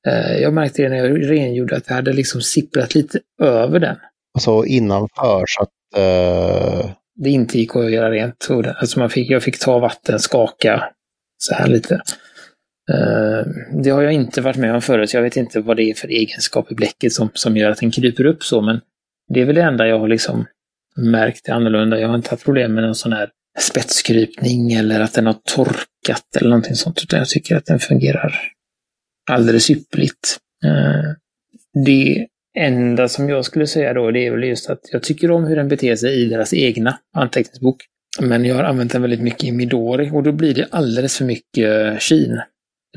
eh, 0.08 0.38
jag 0.38 0.54
märkte 0.54 0.82
det 0.82 0.90
när 0.90 0.98
jag 0.98 1.32
rengjorde 1.32 1.76
att 1.76 1.86
det 1.86 1.94
hade 1.94 2.14
liksom 2.14 2.42
sipprat 2.42 2.96
lite 2.96 3.20
över 3.42 3.80
den. 3.80 3.96
Alltså 4.34 4.66
innanför 4.66 5.44
så 5.48 5.62
att... 5.62 5.70
Eh... 5.98 6.90
Det 7.20 7.30
inte 7.30 7.60
gick 7.60 7.76
att 7.76 7.92
göra 7.92 8.12
rent. 8.12 8.48
Alltså 8.50 9.00
man 9.00 9.10
fick, 9.10 9.30
jag 9.30 9.44
fick 9.44 9.60
ta 9.60 9.80
vatten, 9.80 10.20
skaka 10.20 10.84
så 11.38 11.54
här 11.54 11.68
lite. 11.68 12.02
Eh, 12.94 13.48
det 13.84 13.90
har 13.90 14.02
jag 14.02 14.14
inte 14.14 14.42
varit 14.42 14.58
med 14.58 14.76
om 14.76 14.82
förut, 14.82 15.10
så 15.10 15.18
jag 15.18 15.24
vet 15.24 15.38
inte 15.38 15.60
vad 15.60 15.78
det 15.78 15.90
är 15.90 15.94
för 15.94 16.08
egenskap 16.08 16.72
i 16.72 16.76
bläcket 16.76 17.14
som, 17.14 17.30
som 17.34 17.58
gör 17.58 17.72
att 17.72 17.80
den 17.80 17.92
kryper 17.92 18.26
upp 18.26 18.44
så, 18.44 18.62
men 18.62 18.82
det 19.34 19.42
är 19.42 19.46
väl 19.46 19.56
det 19.56 19.62
enda 19.62 19.88
jag 19.88 20.00
har 20.00 20.08
liksom 20.08 20.46
märkt 20.96 21.50
är 21.50 21.54
annorlunda. 21.54 22.00
Jag 22.00 22.08
har 22.08 22.16
inte 22.16 22.30
haft 22.30 22.44
problem 22.44 22.74
med 22.74 22.84
någon 22.84 22.96
sån 22.96 23.14
här 23.14 23.30
spetskrypning 23.60 24.74
eller 24.74 25.00
att 25.00 25.14
den 25.14 25.26
har 25.26 25.36
torkat 25.46 26.36
eller 26.36 26.50
någonting 26.50 26.76
sånt, 26.76 27.04
utan 27.04 27.20
jag 27.20 27.28
tycker 27.28 27.56
att 27.56 27.66
den 27.66 27.80
fungerar 27.80 28.36
alldeles 29.32 29.70
ypperligt. 29.70 30.38
Eh, 30.66 31.12
det 31.86 32.28
enda 32.58 33.08
som 33.08 33.30
jag 33.30 33.46
skulle 33.46 33.68
säga 33.68 33.94
då, 33.94 34.12
det 34.12 34.28
är 34.28 34.32
väl 34.32 34.44
just 34.44 34.70
att 34.70 34.82
jag 34.92 35.04
tycker 35.04 35.32
om 35.32 35.44
hur 35.44 35.56
den 35.56 35.68
beter 35.68 35.96
sig 35.96 36.22
i 36.22 36.26
deras 36.26 36.54
egna 36.54 37.00
anteckningsbok. 37.14 37.86
Men 38.22 38.46
jag 38.46 38.56
har 38.56 38.64
använt 38.64 38.92
den 38.92 39.02
väldigt 39.02 39.22
mycket 39.22 39.44
i 39.44 39.52
Midori 39.52 40.10
och 40.14 40.24
då 40.24 40.32
blir 40.32 40.54
det 40.54 40.68
alldeles 40.72 41.18
för 41.18 41.26
mycket 41.26 42.02
kin. 42.02 42.42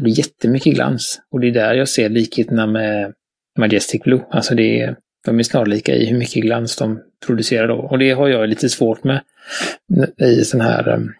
Det 0.00 0.04
blir 0.04 0.18
jättemycket 0.18 0.74
glans. 0.74 1.20
Och 1.30 1.40
det 1.40 1.48
är 1.48 1.52
där 1.52 1.74
jag 1.74 1.88
ser 1.88 2.08
likheterna 2.08 2.66
med 2.66 3.12
Majestic 3.58 4.02
Blue. 4.02 4.20
Alltså 4.30 4.54
det 4.54 4.80
är, 4.80 4.96
de 5.24 5.38
är 5.38 5.42
snarlika 5.42 5.94
i 5.94 6.06
hur 6.06 6.18
mycket 6.18 6.42
glans 6.42 6.76
de 6.76 7.00
producerar 7.26 7.68
då. 7.68 7.74
Och 7.74 7.98
det 7.98 8.10
har 8.10 8.28
jag 8.28 8.48
lite 8.48 8.68
svårt 8.68 9.04
med 9.04 9.20
i 10.22 10.44
sån 10.44 10.60
här 10.60 10.88
um, 10.88 11.12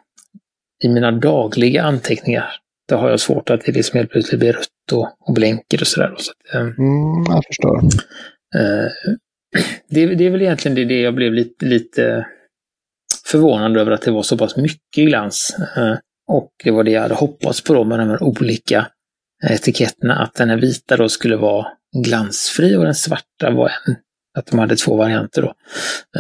i 0.85 0.89
mina 0.89 1.13
dagliga 1.13 1.83
anteckningar. 1.83 2.53
Då 2.89 2.97
har 2.97 3.11
jag 3.11 3.21
svårt 3.21 3.51
att 3.51 3.65
det 3.65 3.73
liksom 3.73 3.97
helt 3.99 4.11
plötsligt 4.11 4.41
blir 4.41 4.53
rött 4.53 4.93
och, 4.93 5.09
och 5.21 5.35
blänker 5.35 5.81
och 5.81 5.87
sådär. 5.87 6.15
Så 6.19 6.59
um, 6.59 6.67
mm, 6.67 7.25
jag 7.29 7.45
förstår. 7.47 7.79
Uh, 8.57 8.89
det, 9.89 10.07
det, 10.07 10.25
är 10.25 10.31
väl 10.31 10.43
egentligen 10.43 10.75
det, 10.75 10.85
det 10.85 11.01
jag 11.01 11.15
blev 11.15 11.33
lite, 11.33 11.67
lite 11.67 12.27
förvånad 13.27 13.77
över 13.77 13.93
att 13.93 14.03
det 14.03 14.11
var 14.11 14.23
så 14.23 14.39
pass 14.39 14.57
mycket 14.57 15.05
glans. 15.05 15.57
Uh, 15.79 15.97
och 16.31 16.53
det 16.65 16.71
var 16.71 16.85
det 16.85 16.91
jag 16.91 17.03
hade 17.03 17.15
hoppats 17.15 17.65
på 17.65 17.75
då 17.75 17.85
med 17.85 17.99
de 17.99 18.09
här 18.09 18.23
olika 18.23 18.87
eh, 19.45 19.53
etiketterna, 19.53 20.23
att 20.23 20.35
den 20.35 20.51
här 20.51 20.57
vita 20.57 20.97
då 20.97 21.09
skulle 21.09 21.37
vara 21.37 21.67
glansfri 22.05 22.77
och 22.77 22.85
den 22.85 22.95
svarta 22.95 23.51
var 23.51 23.69
en. 23.69 23.97
Att 24.39 24.47
de 24.47 24.59
hade 24.59 24.77
två 24.77 24.97
varianter 24.97 25.43
då. 25.43 25.55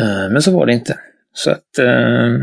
Eh, 0.01 0.31
men 0.31 0.43
så 0.43 0.51
var 0.51 0.67
det 0.67 0.73
inte. 0.73 0.99
Så 1.35 1.51
att 1.51 1.79
eh, 1.79 2.39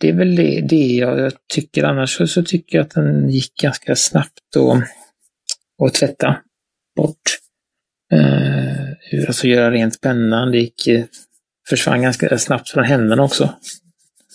det 0.00 0.08
är 0.08 0.12
väl 0.12 0.36
det, 0.36 0.60
det 0.60 0.86
jag 0.86 1.32
tycker. 1.54 1.84
Annars 1.84 2.30
så 2.30 2.42
tycker 2.42 2.78
jag 2.78 2.84
att 2.84 2.94
den 2.94 3.28
gick 3.28 3.54
ganska 3.54 3.96
snabbt 3.96 4.56
att, 5.82 5.94
tvätta 5.94 6.36
bort. 6.96 7.38
Eh, 8.12 9.26
alltså 9.26 9.46
göra 9.46 9.70
rent 9.70 10.00
pennan. 10.00 10.52
Det 10.52 10.58
gick, 10.58 10.88
försvann 11.68 12.02
ganska 12.02 12.38
snabbt 12.38 12.70
från 12.70 12.84
händerna 12.84 13.22
också. 13.22 13.54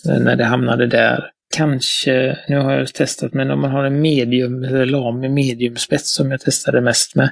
När 0.06 0.36
det 0.36 0.46
hamnade 0.46 0.88
där 0.88 1.32
kanske, 1.56 2.38
nu 2.48 2.58
har 2.58 2.74
jag 2.74 2.94
testat, 2.94 3.34
men 3.34 3.52
om 3.52 3.62
man 3.62 3.72
har 3.72 3.84
en 3.84 4.02
medium 4.02 4.64
eller 4.64 4.86
lam 4.86 5.20
mediumspets 5.20 6.14
som 6.14 6.32
jag 6.32 6.42
testade 6.42 6.82
mest 6.82 7.16
med, 7.16 7.32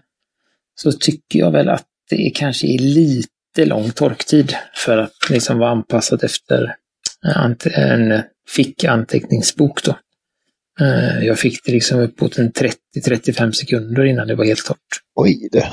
så 0.75 0.91
tycker 0.91 1.39
jag 1.39 1.51
väl 1.51 1.69
att 1.69 1.86
det 2.10 2.31
kanske 2.36 2.67
är 2.67 2.79
lite 2.79 3.65
lång 3.65 3.91
torktid 3.91 4.55
för 4.75 4.98
att 4.98 5.29
liksom 5.29 5.60
vara 5.60 5.69
anpassat 5.69 6.24
efter 6.24 6.75
en 7.74 8.22
fickanteckningsbok 8.55 9.84
då. 9.84 9.98
Eh, 10.79 11.25
jag 11.25 11.39
fick 11.39 11.65
det 11.65 11.72
liksom 11.72 12.00
uppåt 12.00 12.38
en 12.38 12.51
30-35 12.51 13.51
sekunder 13.51 14.05
innan 14.05 14.27
det 14.27 14.36
var 14.36 14.45
helt 14.45 14.65
torrt. 14.65 14.77
Oj 15.15 15.50
det. 15.51 15.67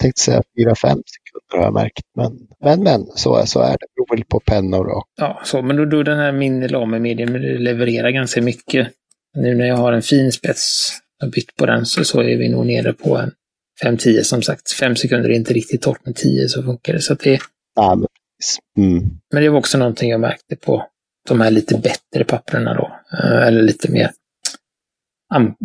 Tänkte 0.00 0.20
säga 0.20 0.42
4-5 0.58 0.74
sekunder 0.76 1.56
har 1.56 1.62
jag 1.62 1.74
märkt. 1.74 2.02
Men, 2.16 2.32
men, 2.64 2.82
men 2.82 3.06
så, 3.14 3.46
så 3.46 3.60
är 3.60 3.70
det. 3.70 3.76
Det 3.80 3.86
beror 3.96 4.16
väl 4.16 4.24
på 4.24 4.40
pennor 4.40 4.86
och... 4.86 5.04
Ja, 5.16 5.40
så, 5.44 5.62
men 5.62 5.76
då, 5.76 5.84
då 5.84 6.02
den 6.02 6.18
här 6.18 6.32
min 6.32 6.66
Lame 6.66 6.98
Medium 6.98 7.36
levererar 7.36 8.10
ganska 8.10 8.42
mycket. 8.42 8.88
Nu 9.36 9.54
när 9.54 9.66
jag 9.66 9.76
har 9.76 9.92
en 9.92 10.02
fin 10.02 10.32
spets, 10.32 10.92
jag 11.20 11.30
bytt 11.30 11.56
på 11.56 11.66
den, 11.66 11.86
så, 11.86 12.04
så 12.04 12.20
är 12.20 12.36
vi 12.36 12.48
nog 12.48 12.66
nere 12.66 12.92
på 12.92 13.16
en 13.16 13.32
5-10 13.84 14.22
som 14.22 14.42
sagt. 14.42 14.72
Fem 14.72 14.96
sekunder 14.96 15.30
är 15.30 15.34
inte 15.34 15.54
riktigt 15.54 15.82
torrt, 15.82 16.00
men 16.04 16.14
10 16.14 16.48
så 16.48 16.62
funkar 16.62 16.92
det. 16.92 17.00
Så 17.00 17.14
det... 17.14 17.40
Ja, 17.74 17.94
men, 17.94 18.06
mm. 18.86 19.10
men 19.32 19.42
det 19.42 19.48
var 19.48 19.58
också 19.58 19.78
någonting 19.78 20.10
jag 20.10 20.20
märkte 20.20 20.56
på 20.56 20.86
de 21.28 21.40
här 21.40 21.50
lite 21.50 21.78
bättre 21.78 22.24
papperna 22.24 22.74
då. 22.74 22.92
Eh, 23.18 23.46
eller 23.46 23.62
lite 23.62 23.92
mer 23.92 24.10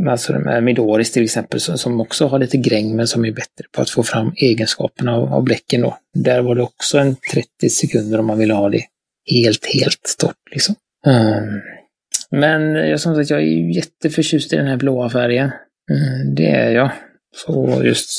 alltså 0.09 0.33
de 0.33 0.47
här 0.47 0.61
Midoris 0.61 1.11
till 1.11 1.23
exempel, 1.23 1.59
som 1.59 2.01
också 2.01 2.27
har 2.27 2.39
lite 2.39 2.57
gräng 2.57 2.95
men 2.95 3.07
som 3.07 3.25
är 3.25 3.31
bättre 3.31 3.65
på 3.71 3.81
att 3.81 3.89
få 3.89 4.03
fram 4.03 4.33
egenskaperna 4.35 5.15
av, 5.15 5.33
av 5.33 5.43
bläcken 5.43 5.81
då. 5.81 5.97
Där 6.13 6.41
var 6.41 6.55
det 6.55 6.61
också 6.61 6.97
en 6.97 7.15
30 7.33 7.69
sekunder 7.69 8.19
om 8.19 8.25
man 8.25 8.37
ville 8.37 8.53
ha 8.53 8.69
det 8.69 8.81
helt, 9.31 9.65
helt 9.65 10.15
torrt 10.19 10.51
liksom. 10.51 10.75
Mm. 11.05 11.61
men 12.31 12.75
jag, 12.75 12.99
som 12.99 13.15
sagt, 13.15 13.29
jag 13.29 13.39
är 13.39 13.75
jätteförtjust 13.75 14.53
i 14.53 14.55
den 14.55 14.67
här 14.67 14.77
blåa 14.77 15.09
färgen. 15.09 15.51
Mm, 15.91 16.35
det 16.35 16.49
är 16.49 16.71
jag. 16.71 16.91
Så 17.35 17.81
just 17.83 18.09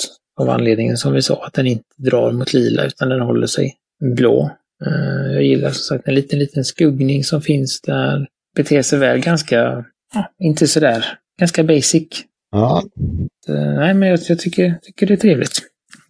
av 0.40 0.50
anledningen 0.50 0.96
som 0.96 1.12
vi 1.12 1.22
sa, 1.22 1.44
att 1.46 1.52
den 1.52 1.66
inte 1.66 1.84
drar 1.96 2.32
mot 2.32 2.52
lila 2.52 2.84
utan 2.84 3.08
den 3.08 3.20
håller 3.20 3.46
sig 3.46 3.74
blå. 4.14 4.50
Uh, 4.86 5.32
jag 5.32 5.42
gillar 5.42 5.70
som 5.70 5.96
sagt 5.96 6.08
en 6.08 6.14
liten, 6.14 6.38
liten 6.38 6.64
skuggning 6.64 7.24
som 7.24 7.42
finns 7.42 7.80
där. 7.80 8.26
Beter 8.56 8.82
sig 8.82 8.98
väl 8.98 9.18
ganska, 9.18 9.84
ja, 10.14 10.32
inte 10.38 10.68
sådär 10.68 11.04
ganska 11.41 11.64
basic. 11.64 12.09
Ja. 12.50 12.83
Nej, 13.49 13.95
men 13.95 14.09
jag, 14.09 14.19
jag, 14.29 14.38
tycker, 14.38 14.79
tycker 14.83 15.07
det 15.07 15.14
är 15.14 15.17
trevligt. 15.17 15.59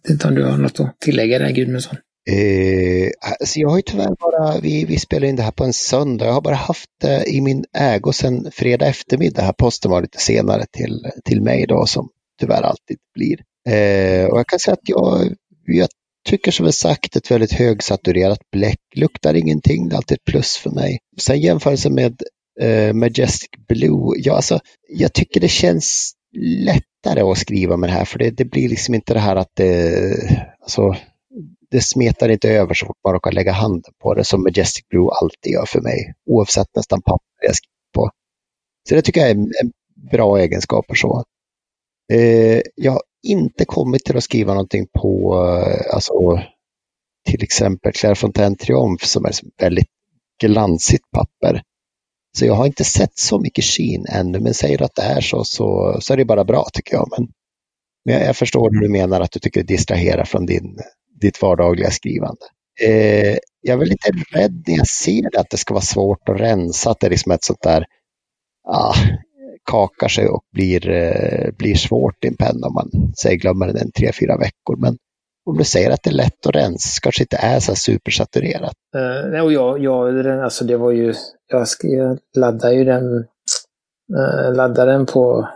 Jag 0.03 0.09
vet 0.09 0.13
inte 0.13 0.27
om 0.27 0.35
du 0.35 0.43
har 0.43 0.57
något 0.57 0.79
att 0.79 0.99
tillägga 0.99 1.39
där, 1.39 1.51
Gudmundsson? 1.51 1.97
Eh, 2.29 3.09
alltså 3.39 3.59
jag 3.59 3.69
har 3.69 3.77
ju 3.77 3.81
tyvärr 3.81 4.15
bara, 4.19 4.59
vi, 4.59 4.85
vi 4.85 4.99
spelar 4.99 5.27
in 5.27 5.35
det 5.35 5.43
här 5.43 5.51
på 5.51 5.63
en 5.63 5.73
söndag, 5.73 6.25
jag 6.25 6.33
har 6.33 6.41
bara 6.41 6.55
haft 6.55 6.89
det 7.01 7.23
i 7.27 7.41
min 7.41 7.65
ägo 7.77 8.13
sedan 8.13 8.51
fredag 8.51 8.85
eftermiddag. 8.85 9.41
Här 9.41 9.53
posten 9.53 9.91
var 9.91 10.01
lite 10.01 10.19
senare 10.19 10.65
till, 10.71 11.07
till 11.25 11.41
mig 11.41 11.65
då, 11.67 11.85
som 11.85 12.09
tyvärr 12.39 12.61
alltid 12.61 12.97
blir. 13.13 13.39
Eh, 13.69 14.25
och 14.25 14.39
jag 14.39 14.47
kan 14.47 14.59
säga 14.59 14.73
att 14.73 14.89
jag, 14.89 15.33
jag 15.65 15.89
tycker 16.29 16.51
som 16.51 16.71
sagt 16.71 17.15
ett 17.15 17.31
väldigt 17.31 17.53
högsaturerat 17.53 18.39
bläck, 18.51 18.79
luktar 18.95 19.33
ingenting, 19.33 19.89
det 19.89 19.95
är 19.95 19.97
alltid 19.97 20.17
ett 20.17 20.25
plus 20.25 20.57
för 20.57 20.69
mig. 20.69 20.99
Sen 21.19 21.39
jämförelse 21.39 21.89
med 21.89 22.21
uh, 22.63 22.93
Majestic 22.93 23.49
Blue, 23.67 24.15
ja 24.17 24.35
alltså 24.35 24.59
jag 24.89 25.13
tycker 25.13 25.39
det 25.39 25.47
känns 25.47 26.13
lättare 26.37 27.21
att 27.21 27.37
skriva 27.37 27.77
med 27.77 27.89
det 27.89 27.93
här 27.93 28.05
för 28.05 28.19
det, 28.19 28.29
det 28.29 28.45
blir 28.45 28.69
liksom 28.69 28.95
inte 28.95 29.13
det 29.13 29.19
här 29.19 29.35
att 29.35 29.51
det, 29.53 30.13
alltså, 30.61 30.95
det 31.71 31.81
smetar 31.81 32.29
inte 32.29 32.49
över 32.49 32.73
så 32.73 32.85
fort 32.85 32.97
man 33.03 33.13
råkar 33.13 33.31
lägga 33.31 33.51
handen 33.51 33.93
på 34.01 34.13
det 34.13 34.23
som 34.23 34.43
Majestic 34.43 34.87
Blue 34.89 35.09
alltid 35.21 35.51
gör 35.51 35.65
för 35.65 35.81
mig, 35.81 36.13
oavsett 36.25 36.67
nästan 36.75 37.01
papper 37.01 37.45
jag 37.45 37.55
skriver 37.55 37.75
på. 37.93 38.09
Så 38.89 38.95
det 38.95 39.01
tycker 39.01 39.21
jag 39.21 39.29
är 39.29 39.35
en, 39.35 39.71
bra 40.11 40.39
egenskap. 40.39 40.85
så. 40.95 41.23
Eh, 42.13 42.61
jag 42.75 42.91
har 42.91 43.01
inte 43.27 43.65
kommit 43.65 44.05
till 44.05 44.17
att 44.17 44.23
skriva 44.23 44.53
någonting 44.53 44.87
på, 45.01 45.35
eh, 45.43 45.95
alltså 45.95 46.39
till 47.29 47.43
exempel 47.43 47.91
Claire 47.91 48.15
Fontaine 48.15 48.55
Triumph 48.55 49.05
som 49.05 49.25
är 49.25 49.31
väldigt 49.59 49.87
glansigt 50.41 51.11
papper. 51.11 51.61
Så 52.37 52.45
jag 52.45 52.53
har 52.53 52.65
inte 52.65 52.83
sett 52.83 53.17
så 53.17 53.39
mycket 53.39 53.63
Sheen 53.63 54.05
ännu, 54.05 54.39
men 54.39 54.53
säger 54.53 54.83
att 54.83 54.95
det 54.95 55.01
är 55.01 55.21
så, 55.21 55.43
så, 55.43 55.97
så 56.01 56.13
är 56.13 56.17
det 56.17 56.25
bara 56.25 56.43
bra 56.43 56.65
tycker 56.73 56.93
jag. 56.93 57.07
Men, 57.17 57.27
men 58.05 58.15
jag, 58.15 58.27
jag 58.27 58.37
förstår 58.37 58.71
hur 58.71 58.81
du 58.81 58.89
menar 58.89 59.21
att 59.21 59.31
du 59.31 59.39
tycker 59.39 59.59
det 59.59 59.73
distraherar 59.73 60.25
från 60.25 60.45
din, 60.45 60.79
ditt 61.21 61.41
vardagliga 61.41 61.91
skrivande. 61.91 62.41
Eh, 62.81 63.37
jag 63.61 63.81
är 63.81 63.85
lite 63.85 64.11
rädd 64.31 64.63
när 64.67 64.77
jag 64.77 64.87
ser 64.87 65.29
det, 65.31 65.39
att 65.39 65.49
det 65.49 65.57
ska 65.57 65.73
vara 65.73 65.81
svårt 65.81 66.29
att 66.29 66.39
rensa, 66.39 66.91
att 66.91 66.99
det 66.99 67.07
är 67.07 67.11
liksom 67.11 67.31
ett 67.31 67.43
sånt 67.43 67.61
där 67.61 67.85
ah, 68.67 68.95
kakar 69.71 70.07
sig 70.07 70.27
och 70.27 70.43
blir, 70.53 70.89
eh, 70.89 71.51
blir 71.57 71.75
svårt 71.75 72.25
i 72.25 72.27
en 72.27 72.37
penna 72.37 72.67
om 72.67 72.73
man 72.73 73.13
säger 73.21 73.37
glömmer 73.37 73.67
den 73.67 73.91
tre, 73.91 74.11
fyra 74.19 74.37
veckor. 74.37 74.77
Men 74.77 74.97
om 75.45 75.57
du 75.57 75.63
säger 75.63 75.91
att 75.91 76.03
det 76.03 76.09
är 76.09 76.13
lätt 76.13 76.47
att 76.47 76.55
rensa, 76.55 76.99
kanske 77.01 77.23
inte 77.23 77.37
är 77.37 77.59
så 77.59 77.75
supersaturerat. 77.75 78.73
Uh, 78.95 79.41
och 79.41 79.53
jag, 79.53 79.83
jag, 79.83 80.27
alltså 80.27 80.65
det 80.65 80.77
var 80.77 80.91
ju, 80.91 81.13
jag, 81.47 81.67
jag 81.81 82.19
laddade 82.35 82.75
ju 82.75 82.83
den, 82.83 83.13
uh, 84.17 84.55
laddade 84.55 84.91
den 84.91 85.05
på, 85.05 85.49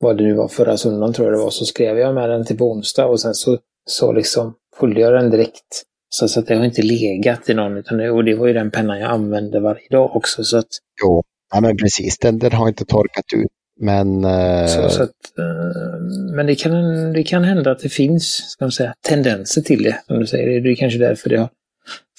vad 0.00 0.16
det 0.16 0.24
nu 0.24 0.34
var, 0.34 0.48
förra 0.48 0.76
söndagen 0.76 1.12
tror 1.12 1.28
jag 1.28 1.38
det 1.38 1.44
var, 1.44 1.50
så 1.50 1.64
skrev 1.64 1.98
jag 1.98 2.14
med 2.14 2.30
den 2.30 2.44
till 2.44 2.58
på 2.58 2.70
onsdag 2.72 3.06
och 3.06 3.20
sen 3.20 3.34
så, 3.34 3.58
så 3.90 4.12
liksom 4.12 4.54
följde 4.80 5.00
jag 5.00 5.12
den 5.12 5.30
direkt. 5.30 5.82
Så, 6.08 6.28
så 6.28 6.40
att 6.40 6.46
det 6.46 6.54
har 6.54 6.64
inte 6.64 6.82
legat 6.82 7.48
i 7.48 7.54
någon, 7.54 7.76
utan 7.76 7.98
det, 7.98 8.10
och 8.10 8.24
det 8.24 8.34
var 8.34 8.46
ju 8.46 8.52
den 8.52 8.70
pennan 8.70 8.98
jag 8.98 9.10
använde 9.10 9.60
varje 9.60 9.88
dag 9.90 10.16
också. 10.16 10.44
Så 10.44 10.58
att... 10.58 10.68
Jo, 11.02 11.22
ja, 11.54 11.60
men 11.60 11.76
precis, 11.76 12.18
den, 12.18 12.38
den 12.38 12.52
har 12.52 12.68
inte 12.68 12.84
torkat 12.84 13.24
ut 13.36 13.50
Men, 13.80 14.24
eh, 14.24 14.66
Så, 14.66 14.90
så 14.90 15.02
att, 15.02 15.38
eh, 15.38 16.00
men 16.34 16.46
det 16.46 16.54
kan, 16.54 16.72
det 17.12 17.22
kan 17.22 17.44
hända 17.44 17.70
att 17.70 17.78
det 17.78 17.88
finns 17.88 18.24
ska 18.26 18.64
man 18.64 18.72
säga, 18.72 18.94
tendenser 19.08 19.62
till 19.62 19.82
det, 19.82 20.00
som 20.06 20.20
du 20.20 20.26
säger. 20.26 20.60
Det 20.60 20.70
är 20.70 20.74
kanske 20.74 20.98
därför 20.98 21.30
det 21.30 21.36
har 21.36 21.48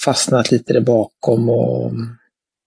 fastnat 0.05 0.51
lite 0.51 0.73
där 0.73 0.81
bakom. 0.81 1.49
Och, 1.49 1.91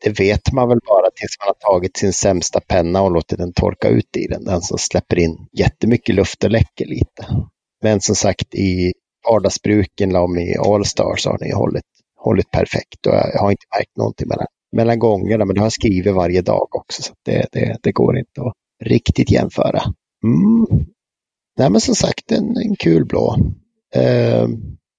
det 0.04 0.20
vet 0.20 0.52
man 0.52 0.68
väl 0.68 0.78
bara 0.86 1.10
tills 1.14 1.36
man 1.40 1.54
har 1.58 1.72
tagit 1.72 1.96
sin 1.96 2.12
sämsta 2.12 2.60
penna 2.60 3.02
och 3.02 3.10
låtit 3.10 3.38
den 3.38 3.52
torka 3.52 3.88
ut 3.88 4.16
i 4.16 4.26
den. 4.26 4.44
Den 4.44 4.60
som 4.60 4.78
släpper 4.78 5.18
in 5.18 5.46
jättemycket 5.52 6.14
luft 6.14 6.44
och 6.44 6.50
läcker 6.50 6.86
lite. 6.86 7.26
Men 7.82 8.00
som 8.00 8.14
sagt 8.14 8.54
i 8.54 8.92
vardagsbruken 9.30 10.16
om 10.16 10.38
i 10.38 10.56
Allstar 10.56 11.16
så 11.16 11.30
har 11.30 11.38
ni 11.40 11.52
hållit, 11.52 11.84
hållit 12.16 12.50
perfekt 12.50 13.06
och 13.06 13.14
jag 13.14 13.40
har 13.40 13.50
inte 13.50 13.66
märkt 13.78 13.96
någonting 13.96 14.28
mellan, 14.28 14.46
mellan 14.76 14.98
gångerna. 14.98 15.44
Men 15.44 15.54
det 15.54 15.60
har 15.60 15.66
jag 15.66 15.72
skrivit 15.72 16.14
varje 16.14 16.42
dag 16.42 16.68
också 16.76 17.02
så 17.02 17.12
det, 17.24 17.46
det, 17.52 17.76
det 17.82 17.92
går 17.92 18.18
inte 18.18 18.40
att 18.40 18.52
riktigt 18.84 19.30
jämföra. 19.30 19.82
Mm. 20.24 20.86
Nej 21.58 21.70
men 21.70 21.80
som 21.80 21.94
sagt 21.94 22.32
en, 22.32 22.56
en 22.56 22.76
kul 22.76 23.04
blå. 23.04 23.36
Eh, 23.94 24.48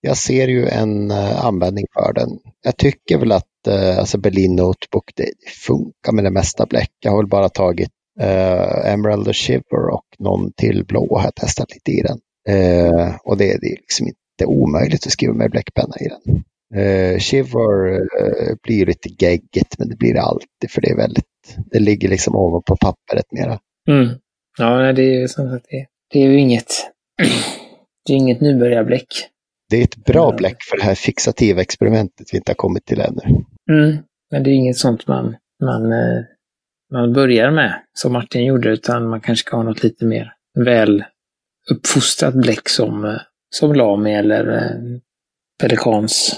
jag 0.02 0.18
ser 0.18 0.48
ju 0.48 0.68
en 0.68 1.12
eh, 1.12 1.46
användning 1.46 1.86
för 1.94 2.14
den. 2.14 2.30
Jag 2.64 2.78
tycker 2.78 3.18
väl 3.18 3.32
att 3.32 3.68
eh, 3.68 4.00
alltså 4.00 4.18
Berlin 4.18 4.56
Notebook, 4.56 5.12
det, 5.16 5.24
det, 5.24 5.52
funkar 5.66 6.12
med 6.12 6.24
det 6.24 6.32
mesta 6.32 6.66
bläck. 6.66 6.92
Jag 7.00 7.12
har 7.12 7.18
väl 7.18 7.28
bara 7.28 7.50
tagit 7.50 7.90
eh, 8.20 8.94
Emerald 8.94 9.28
och 9.28 9.36
Shiver 9.36 9.90
och 9.94 10.06
någon 10.20 10.52
till 10.52 10.86
blå 10.86 11.18
har 11.18 11.24
jag 11.24 11.36
testat 11.36 11.68
lite 11.74 11.92
i 11.92 12.02
den. 12.02 12.20
Eh, 12.50 13.16
och 13.24 13.38
det, 13.38 13.46
det, 13.46 13.68
är 13.68 13.78
liksom 13.78 14.08
inte 14.08 14.46
omöjligt 14.46 15.06
att 15.06 15.12
skriva 15.12 15.34
med 15.34 15.52
bläckpenna 15.52 15.96
i 16.00 16.08
den. 16.08 16.44
Eh, 16.76 17.20
Shiver 17.20 18.02
blir 18.64 18.86
lite 18.86 19.10
geggigt 19.10 19.80
men 19.80 19.90
det 19.90 19.96
blir 19.96 20.14
det 20.14 20.22
alltid 20.22 20.70
för 20.70 20.82
det 20.82 20.90
är 20.90 20.98
väldigt, 20.98 21.26
det 21.72 21.80
ligger 21.80 22.10
liksom 22.10 22.36
ovanpå 22.36 22.76
pappret 22.76 23.32
mera. 23.32 23.60
Mm. 23.88 24.10
Ja, 24.58 24.94
det 24.94 25.04
är 25.04 25.20
ju 25.22 25.28
som 25.28 25.50
sagt, 25.50 25.66
det, 25.70 25.86
det 26.12 26.20
är 26.20 26.28
ju 26.28 26.40
inget, 26.40 26.92
det 28.06 28.14
är 28.14 28.18
inget 28.18 28.42
nybörjarbläck. 28.42 29.08
Det 29.70 29.78
är 29.78 29.84
ett 29.84 30.06
bra 30.06 30.32
bläck 30.38 30.58
för 30.70 30.78
det 30.78 30.84
här 30.84 30.96
fixativa 30.96 31.62
experimentet 31.62 32.28
vi 32.32 32.38
inte 32.38 32.50
har 32.50 32.56
kommit 32.56 32.86
till 32.86 33.02
ännu. 33.02 33.22
Mm. 33.72 33.98
Men 34.32 34.44
det 34.44 34.50
är 34.50 34.54
inget 34.54 34.78
sånt 34.78 35.08
man, 35.08 35.36
man, 35.64 35.92
eh, 35.92 36.24
man 36.92 37.14
börjar 37.14 37.52
med, 37.52 37.82
som 37.94 38.14
Martin 38.14 38.46
gjorde, 38.46 38.70
utan 38.70 39.10
man 39.10 39.22
kanske 39.22 39.46
ska 39.46 39.56
ha 39.56 39.64
något 39.64 39.84
lite 39.84 40.06
mer 40.06 40.34
väl 40.60 41.04
uppfostrat 41.72 42.34
bläck 42.34 42.70
som, 42.70 43.06
eh, 43.06 43.22
som 43.50 43.74
Lami 43.74 44.14
eller 44.14 44.58
eh, 44.58 45.00
Pelikans. 45.62 46.36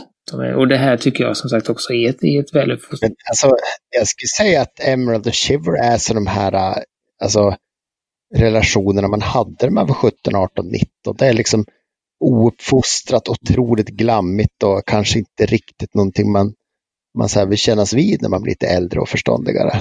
Och 0.55 0.67
det 0.67 0.77
här 0.77 0.98
tycker 0.98 1.24
jag 1.24 1.38
som 1.38 1.50
sagt 1.50 1.69
också 1.69 1.93
är 1.93 2.10
ett, 2.10 2.24
är 2.24 2.39
ett 2.39 2.55
väl 2.55 2.71
uppfostrat. 2.71 3.12
Alltså, 3.29 3.55
jag 3.98 4.07
skulle 4.07 4.27
säga 4.27 4.62
att 4.62 4.79
Emerald 4.79 5.27
och 5.27 5.36
Shiver 5.36 5.83
är 5.83 5.98
så 5.98 6.13
de 6.13 6.27
här 6.27 6.83
alltså, 7.21 7.55
relationerna 8.35 9.07
man 9.07 9.21
hade 9.21 9.65
när 9.65 9.69
man 9.69 9.87
var 9.87 9.95
17, 9.95 10.35
18, 10.35 10.67
19. 10.67 11.15
Det 11.17 11.25
är 11.25 11.33
liksom 11.33 11.65
ouppfostrat, 12.19 13.29
otroligt 13.29 13.89
glammigt 13.89 14.63
och 14.63 14.85
kanske 14.85 15.19
inte 15.19 15.45
riktigt 15.45 15.93
någonting 15.93 16.31
man, 16.31 16.53
man 17.17 17.29
så 17.29 17.45
vill 17.45 17.57
kännas 17.57 17.93
vid 17.93 18.21
när 18.21 18.29
man 18.29 18.41
blir 18.41 18.51
lite 18.51 18.67
äldre 18.67 18.99
och 18.99 19.09
förståndigare. 19.09 19.71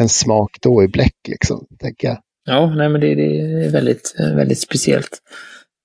En 0.00 0.08
smak 0.08 0.50
då 0.60 0.82
i 0.82 0.88
bläck 0.88 1.28
liksom, 1.28 1.66
tänker 1.78 2.08
jag. 2.08 2.18
Ja, 2.44 2.74
nej 2.74 2.88
men 2.88 3.00
det, 3.00 3.14
det 3.14 3.40
är 3.40 3.70
väldigt, 3.70 4.14
väldigt 4.18 4.60
speciellt. 4.60 5.18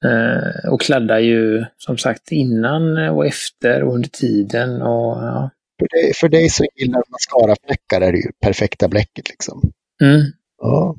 Eh, 0.06 0.72
och 0.72 0.82
kladdar 0.82 1.20
ju 1.20 1.66
som 1.78 1.98
sagt 1.98 2.32
innan 2.32 2.98
och 2.98 3.26
efter 3.26 3.84
och 3.84 3.94
under 3.94 4.10
tiden. 4.10 4.82
Och, 4.82 5.18
ja. 5.18 5.50
för, 5.80 5.88
dig, 5.98 6.14
för 6.14 6.30
dig 6.30 6.50
som 6.50 6.66
gillar 6.76 7.04
mascarafläckar 7.10 8.02
är 8.02 8.12
det 8.12 8.18
ju 8.18 8.32
perfekta 8.42 8.88
bläcket 8.88 9.30
liksom. 9.30 9.72
Mm. 10.04 10.22
Ja. 10.62 10.96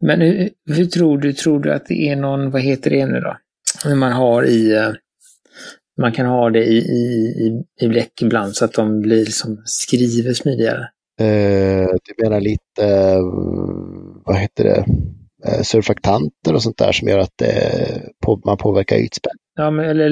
Men 0.00 0.20
hur, 0.20 0.50
hur, 0.66 0.84
tror 0.84 1.18
du, 1.18 1.32
tror 1.32 1.60
du 1.60 1.72
att 1.72 1.86
det 1.86 2.08
är 2.08 2.16
någon, 2.16 2.50
vad 2.50 2.62
heter 2.62 2.90
det 2.90 3.06
nu 3.06 3.20
då? 3.20 3.36
man 3.94 4.12
har 4.12 4.44
i, 4.44 4.74
eh, 4.74 4.92
man 6.00 6.12
kan 6.12 6.26
ha 6.26 6.50
det 6.50 6.64
i, 6.64 6.76
i, 6.78 7.62
i 7.80 7.88
bläck 7.88 8.22
ibland 8.22 8.56
så 8.56 8.64
att 8.64 8.72
de 8.72 9.00
blir 9.00 9.24
som 9.24 9.62
skriver 9.64 10.32
smidigare. 10.32 10.88
Uh, 11.20 11.88
du 12.04 12.24
menar 12.24 12.40
lite, 12.40 12.82
uh, 13.16 14.22
vad 14.24 14.36
heter 14.36 14.64
det, 14.64 14.84
uh, 15.48 15.62
surfaktanter 15.62 16.54
och 16.54 16.62
sånt 16.62 16.78
där 16.78 16.92
som 16.92 17.08
gör 17.08 17.18
att 17.18 17.42
på, 18.24 18.40
man 18.44 18.56
påverkar 18.56 18.96
ytspänn? 18.96 19.36
Ja, 19.56 19.70
men, 19.70 19.84
eller 19.84 20.08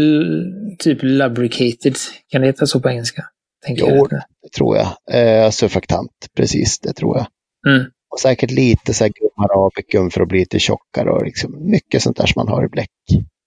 typ 0.77 0.99
lubricated, 1.03 1.97
kan 2.29 2.41
det 2.41 2.47
heta 2.47 2.67
så 2.67 2.81
på 2.81 2.91
engelska? 2.91 3.23
Tänker 3.67 3.87
jo, 3.89 3.97
jag. 3.97 4.11
det 4.11 4.49
tror 4.57 4.77
jag. 4.77 5.55
Surfaktant, 5.55 6.11
precis, 6.37 6.79
det 6.79 6.93
tror 6.93 7.17
jag. 7.17 7.27
Mm. 7.75 7.87
Och 8.17 8.21
säkert 8.21 8.51
lite 8.51 8.95
så 8.95 9.05
här 9.05 9.13
arabicum 9.37 10.11
för 10.11 10.21
att 10.21 10.29
bli 10.29 10.39
lite 10.39 10.59
tjockare 10.59 11.11
och 11.11 11.25
liksom 11.25 11.71
mycket 11.71 12.03
sånt 12.03 12.17
där 12.17 12.27
som 12.27 12.41
man 12.41 12.49
har 12.49 12.65
i 12.65 12.69
bläck. 12.69 12.91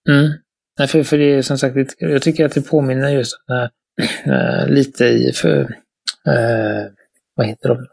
Mm. 0.09 0.31
Nej, 0.79 0.87
för, 0.87 1.03
för 1.03 1.17
det 1.17 1.25
är 1.25 1.41
som 1.41 1.57
sagt, 1.57 1.75
jag 1.97 2.21
tycker 2.21 2.45
att 2.45 2.53
det 2.53 2.61
påminner 2.61 3.09
just 3.09 3.35
äh, 4.25 4.67
lite 4.73 5.05
i, 5.05 5.31
för, 5.33 5.59
äh, 6.27 6.85
vad 7.35 7.47
heter 7.47 7.69
de? 7.69 7.87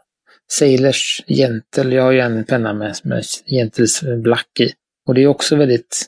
Sailors 0.51 1.23
Gentle. 1.27 1.95
Jag 1.95 2.03
har 2.03 2.11
ju 2.11 2.19
en 2.19 2.43
penna 2.43 2.73
med, 2.73 2.95
med 3.03 3.23
Gentles 3.45 4.03
Black 4.23 4.59
i. 4.59 4.71
Och 5.07 5.13
det 5.13 5.23
är 5.23 5.27
också 5.27 5.55
väldigt, 5.55 6.05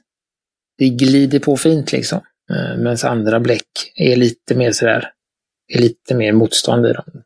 det 0.78 0.90
glider 0.90 1.40
på 1.40 1.58
fint 1.58 1.92
liksom. 1.92 2.22
Eh, 2.52 2.72
äh, 2.72 2.78
Medan 2.78 2.98
andra 3.04 3.40
bläck 3.40 3.92
är 3.96 4.16
lite 4.16 4.56
mer 4.56 4.72
sådär, 4.72 5.12
är 5.74 5.80
lite 5.80 6.16
mer 6.16 6.34
motstånd 6.34 6.86
i 6.86 6.94
dem. 6.94 7.24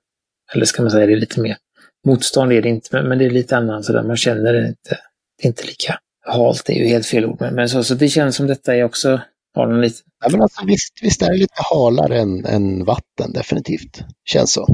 Eller 0.53 0.65
ska 0.65 0.81
man 0.81 0.91
säga, 0.91 1.05
det 1.05 1.13
är 1.13 1.17
lite 1.17 1.41
mer 1.41 1.57
motstånd 2.05 2.51
är 2.51 2.61
det 2.61 2.69
inte, 2.69 3.01
men 3.01 3.17
det 3.17 3.25
är 3.25 3.29
lite 3.29 3.57
annan 3.57 3.83
sådär, 3.83 4.03
man 4.03 4.17
känner 4.17 4.53
det 4.53 4.67
inte, 4.67 4.99
det 5.37 5.45
är 5.45 5.47
inte 5.47 5.65
lika 5.65 5.99
halt 6.25 6.69
är 6.69 6.73
ju 6.73 6.87
helt 6.87 7.05
fel 7.05 7.25
ord, 7.25 7.41
men 7.51 7.69
så, 7.69 7.83
så 7.83 7.93
det 7.93 8.09
känns 8.09 8.35
som 8.35 8.47
detta 8.47 8.75
är 8.75 8.83
också, 8.83 9.21
har 9.55 9.67
den 9.67 9.81
lite... 9.81 9.99
Ja, 10.23 10.29
men 10.31 10.41
alltså, 10.41 10.65
visst, 10.65 10.93
visst 11.01 11.21
är 11.21 11.31
det 11.31 11.37
lite 11.37 11.61
halare 11.71 12.19
än, 12.19 12.45
än 12.45 12.85
vatten, 12.85 13.33
definitivt. 13.33 14.03
Känns 14.25 14.53
så. 14.53 14.67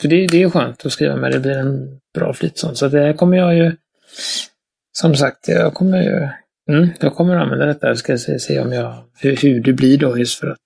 För 0.00 0.08
det, 0.08 0.26
det 0.26 0.36
är 0.36 0.40
ju 0.40 0.50
skönt 0.50 0.86
att 0.86 0.92
skriva 0.92 1.16
med, 1.16 1.32
det 1.32 1.40
blir 1.40 1.58
en 1.58 2.00
bra 2.14 2.34
flyt 2.34 2.58
sånt. 2.58 2.78
Så 2.78 2.88
det 2.88 3.14
kommer 3.14 3.36
jag 3.36 3.54
ju, 3.54 3.76
som 4.92 5.16
sagt, 5.16 5.48
jag 5.48 5.74
kommer 5.74 6.02
ju, 6.02 6.28
mm, 6.74 6.88
jag 7.00 7.14
kommer 7.14 7.36
använda 7.36 7.66
detta. 7.66 7.86
Jag 7.86 7.98
ska 7.98 8.18
se, 8.18 8.38
se 8.38 8.60
om 8.60 8.72
jag, 8.72 9.04
hur, 9.18 9.36
hur 9.36 9.60
det 9.60 9.72
blir 9.72 9.98
då 9.98 10.18
just 10.18 10.38
för 10.38 10.46
att, 10.46 10.58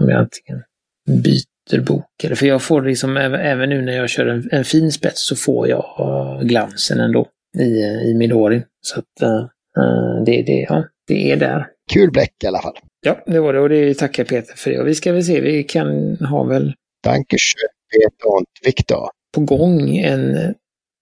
om 0.00 0.08
jag 0.08 0.20
antingen 0.20 0.62
byter 1.06 1.57
bok. 1.76 2.24
Eller 2.24 2.34
för 2.34 2.46
jag 2.46 2.62
får 2.62 2.82
liksom, 2.82 3.16
även, 3.16 3.40
även 3.40 3.68
nu 3.68 3.82
när 3.82 3.96
jag 3.96 4.10
kör 4.10 4.26
en, 4.26 4.48
en 4.52 4.64
fin 4.64 4.92
spets 4.92 5.26
så 5.28 5.36
får 5.36 5.68
jag 5.68 6.40
glansen 6.42 7.00
ändå 7.00 7.26
i, 7.58 7.80
i 8.10 8.14
Midori. 8.14 8.62
Så 8.80 8.98
att 8.98 9.22
uh, 9.22 10.24
det, 10.26 10.42
det, 10.42 10.66
ja, 10.68 10.84
det 11.06 11.30
är 11.30 11.36
där. 11.36 11.66
Kul 11.92 12.10
bläck 12.10 12.34
i 12.44 12.46
alla 12.46 12.62
fall. 12.62 12.78
Ja, 13.00 13.22
det 13.26 13.40
var 13.40 13.52
det 13.52 13.60
och 13.60 13.68
det 13.68 13.94
tackar 13.94 14.24
Peter 14.24 14.56
för 14.56 14.70
det. 14.70 14.80
Och 14.80 14.88
vi 14.88 14.94
ska 14.94 15.12
väl 15.12 15.24
se, 15.24 15.40
vi 15.40 15.62
kan 15.62 16.16
ha 16.16 16.44
väl... 16.44 16.74
Dankeschön, 17.04 17.68
Peter 17.92 18.26
och 18.26 18.44
Viktor. 18.64 19.08
På 19.34 19.40
gång 19.40 19.96
en, 19.96 20.54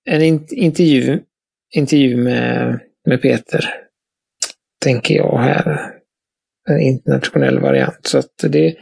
en 0.08 0.22
intervju, 0.50 1.20
intervju 1.74 2.16
med, 2.16 2.80
med 3.06 3.22
Peter. 3.22 3.64
Tänker 4.84 5.14
jag 5.14 5.38
här. 5.38 5.92
En 6.68 6.80
internationell 6.80 7.58
variant. 7.58 8.06
Så 8.06 8.18
att 8.18 8.44
det 8.48 8.76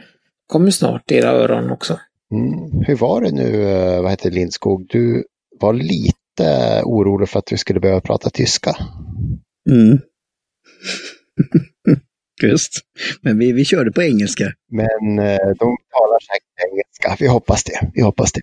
kommer 0.47 0.71
snart 0.71 1.11
i 1.11 1.15
era 1.15 1.29
öron 1.29 1.71
också. 1.71 1.99
Mm. 2.31 2.83
Hur 2.87 2.95
var 2.95 3.21
det 3.21 3.31
nu, 3.31 3.63
eh, 3.63 4.01
vad 4.01 4.11
heter 4.11 4.31
Lindskog? 4.31 4.87
Du 4.89 5.23
var 5.59 5.73
lite 5.73 6.81
orolig 6.83 7.29
för 7.29 7.39
att 7.39 7.51
vi 7.51 7.57
skulle 7.57 7.79
behöva 7.79 8.01
prata 8.01 8.29
tyska. 8.29 8.75
Mm. 9.69 9.99
Just. 12.43 12.71
Men 13.21 13.39
vi, 13.39 13.51
vi 13.51 13.65
körde 13.65 13.91
på 13.91 14.03
engelska. 14.03 14.53
Men 14.71 15.19
eh, 15.19 15.47
de 15.59 15.77
talar 15.91 16.19
säkert 16.19 16.71
engelska. 16.71 17.15
Vi 17.19 17.27
hoppas 17.27 17.63
det. 17.63 17.91
Vi 17.93 18.01
hoppas 18.01 18.31
det. 18.31 18.41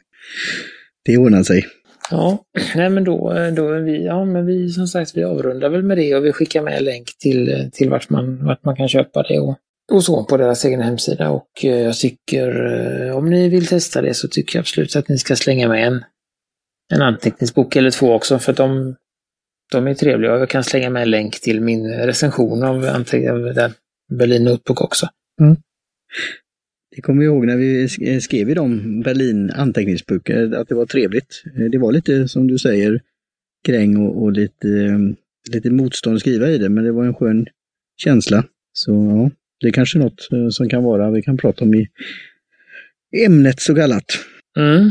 Det 1.05 1.19
ordnar 1.19 1.43
sig. 1.43 1.67
Ja, 2.11 2.45
nej 2.75 2.91
men 2.91 3.05
då, 3.05 3.33
då 3.57 3.69
är 3.69 3.81
vi, 3.81 4.05
ja 4.05 4.25
men 4.25 4.47
vi 4.47 4.69
som 4.69 4.87
sagt, 4.87 5.17
vi 5.17 5.25
avrundar 5.25 5.69
väl 5.69 5.83
med 5.83 5.97
det 5.97 6.15
och 6.15 6.25
vi 6.25 6.33
skickar 6.33 6.63
med 6.63 6.77
en 6.77 6.85
länk 6.85 7.19
till, 7.19 7.71
till 7.73 7.91
vart, 7.91 8.11
man, 8.11 8.45
vart 8.45 8.65
man 8.65 8.77
kan 8.77 8.89
köpa 8.89 9.23
det 9.23 9.39
och, 9.39 9.59
och 9.93 10.05
så 10.05 10.25
på 10.25 10.37
deras 10.37 10.65
egen 10.65 10.81
hemsida. 10.81 11.31
Och 11.31 11.65
eh, 11.65 11.81
jag 11.81 11.97
tycker, 11.97 12.65
eh, 13.07 13.17
om 13.17 13.31
ni 13.31 13.49
vill 13.49 13.67
testa 13.67 14.03
det 14.03 14.15
så 14.15 14.29
tycker 14.29 14.59
jag 14.59 14.61
absolut 14.61 14.97
att 14.97 15.09
ni 15.09 15.19
ska 15.19 15.37
slänga 15.37 15.69
med 15.69 15.87
en, 15.87 16.05
en 16.95 17.03
anteckningsbok 17.03 17.77
eller 17.77 17.91
två 17.91 18.13
också 18.13 18.39
för 18.39 18.53
att 18.53 18.57
de, 18.59 18.97
de 19.73 19.87
är 19.87 19.95
trevliga. 19.95 20.39
Jag 20.39 20.49
kan 20.49 20.65
slänga 20.65 20.91
med 20.91 21.03
en 21.03 21.11
länk 21.11 21.41
till 21.41 21.61
min 21.61 21.93
recension 21.93 22.63
av, 22.63 22.85
av 22.85 23.05
Berlin 24.13 24.45
Notebook 24.45 24.81
också. 24.81 25.09
Mm. 25.41 25.57
Det 26.97 27.03
kommer 27.03 27.23
jag 27.23 27.35
ihåg 27.35 27.47
när 27.47 27.57
vi 27.57 27.89
eh, 28.01 28.19
skrev 28.19 28.51
i 28.51 28.55
de 28.55 29.01
Berlin 29.01 29.51
anteckningsböcker, 29.51 30.55
att 30.55 30.69
det 30.69 30.75
var 30.75 30.87
trevligt. 30.87 31.43
Det 31.73 31.79
var 31.79 31.93
lite 31.93 32.29
som 32.29 32.47
du 32.47 32.59
säger, 32.59 33.01
gräng 33.67 33.97
och, 33.97 34.23
och 34.23 34.33
lite, 34.33 34.99
lite 35.53 35.71
motstånd 35.71 36.17
att 36.17 36.21
skriva 36.21 36.49
i 36.49 36.59
det, 36.59 36.69
men 36.69 36.85
det 36.85 36.93
var 36.93 37.05
en 37.05 37.15
skön 37.15 37.47
känsla. 37.97 38.45
Så 38.73 38.93
ja, 38.93 39.42
det 39.63 39.69
är 39.69 39.73
kanske 39.73 39.99
något 39.99 40.29
eh, 40.33 40.49
som 40.49 40.69
kan 40.69 40.85
vara, 40.85 41.11
vi 41.11 41.23
kan 41.23 41.37
prata 41.37 41.65
om 41.65 41.75
i 41.75 41.89
ämnet 43.27 43.61
så 43.61 43.75
kallat. 43.75 44.05
Mm. 44.59 44.91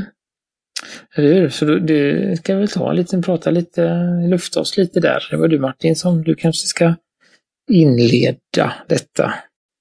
Hur? 1.09 1.49
Så 1.49 1.65
det 1.65 2.37
ska 2.37 2.55
väl 2.55 2.67
ta 2.67 2.89
en 2.89 2.95
liten, 2.95 3.21
prata 3.21 3.51
lite, 3.51 4.03
lufta 4.29 4.59
oss 4.59 4.77
lite 4.77 4.99
där. 4.99 5.27
Det 5.31 5.37
var 5.37 5.47
du 5.47 5.59
Martin 5.59 5.95
som 5.95 6.23
du 6.23 6.35
kanske 6.35 6.67
ska 6.67 6.95
inleda 7.71 8.73
detta. 8.87 9.33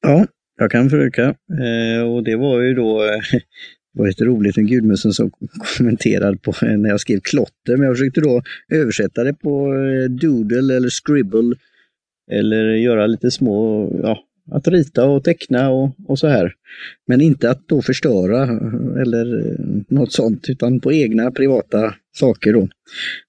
Ja, 0.03 0.27
jag 0.59 0.71
kan 0.71 0.91
försöka. 0.91 1.23
Eh, 1.63 2.03
och 2.15 2.25
det 2.25 2.37
var 2.37 2.61
ju 2.61 2.75
då 2.75 3.03
det 3.95 4.01
var 4.01 4.09
lite 4.09 4.25
roligt 4.25 4.57
med 4.57 4.69
Gudmundsen 4.69 5.13
som 5.13 5.31
kommenterade 5.77 6.37
på 6.37 6.55
när 6.63 6.89
jag 6.89 7.01
skrev 7.01 7.21
klotter, 7.21 7.77
men 7.77 7.87
jag 7.87 7.97
försökte 7.97 8.21
då 8.21 8.43
översätta 8.73 9.25
det 9.25 9.35
på 9.35 9.75
eh, 9.75 10.11
doodle 10.11 10.77
eller 10.77 10.89
scribble 10.89 11.57
eller 12.33 12.65
göra 12.65 13.07
lite 13.07 13.31
små, 13.31 13.89
ja, 14.03 14.19
att 14.53 14.69
rita 14.69 15.05
och 15.05 15.25
teckna 15.25 15.71
och, 15.71 15.91
och 16.09 16.19
så 16.19 16.27
här. 16.27 16.53
Men 17.07 17.21
inte 17.21 17.51
att 17.51 17.69
då 17.69 17.83
förstöra 17.83 18.43
eller 19.03 19.39
eh, 19.39 19.85
något 19.89 20.13
sånt, 20.13 20.49
utan 20.49 20.81
på 20.81 20.93
egna 20.93 21.31
privata 21.31 21.95
saker 22.13 22.53
då. 22.53 22.69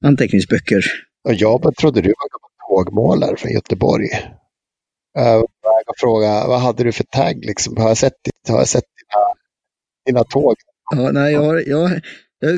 Anteckningsböcker. 0.06 0.86
Och 1.24 1.34
jag 1.34 1.76
trodde 1.76 2.02
du 2.02 2.10
var 2.10 2.42
tågmålare 2.70 3.38
från 3.38 3.52
Göteborg. 3.52 4.08
Jag 5.14 5.40
var 5.62 6.00
fråga, 6.00 6.48
vad 6.48 6.60
hade 6.60 6.84
du 6.84 6.92
för 6.92 7.04
tagg 7.04 7.46
liksom? 7.46 7.78
Har 7.78 7.88
jag 7.88 7.98
sett, 7.98 8.14
har 8.50 8.58
jag 8.58 8.68
sett 8.68 8.84
dina, 8.84 9.24
dina 10.06 10.24
tåg? 10.24 10.56
Ja, 10.96 11.12
nej, 11.12 11.34
jag, 11.34 11.68
jag, 11.68 12.02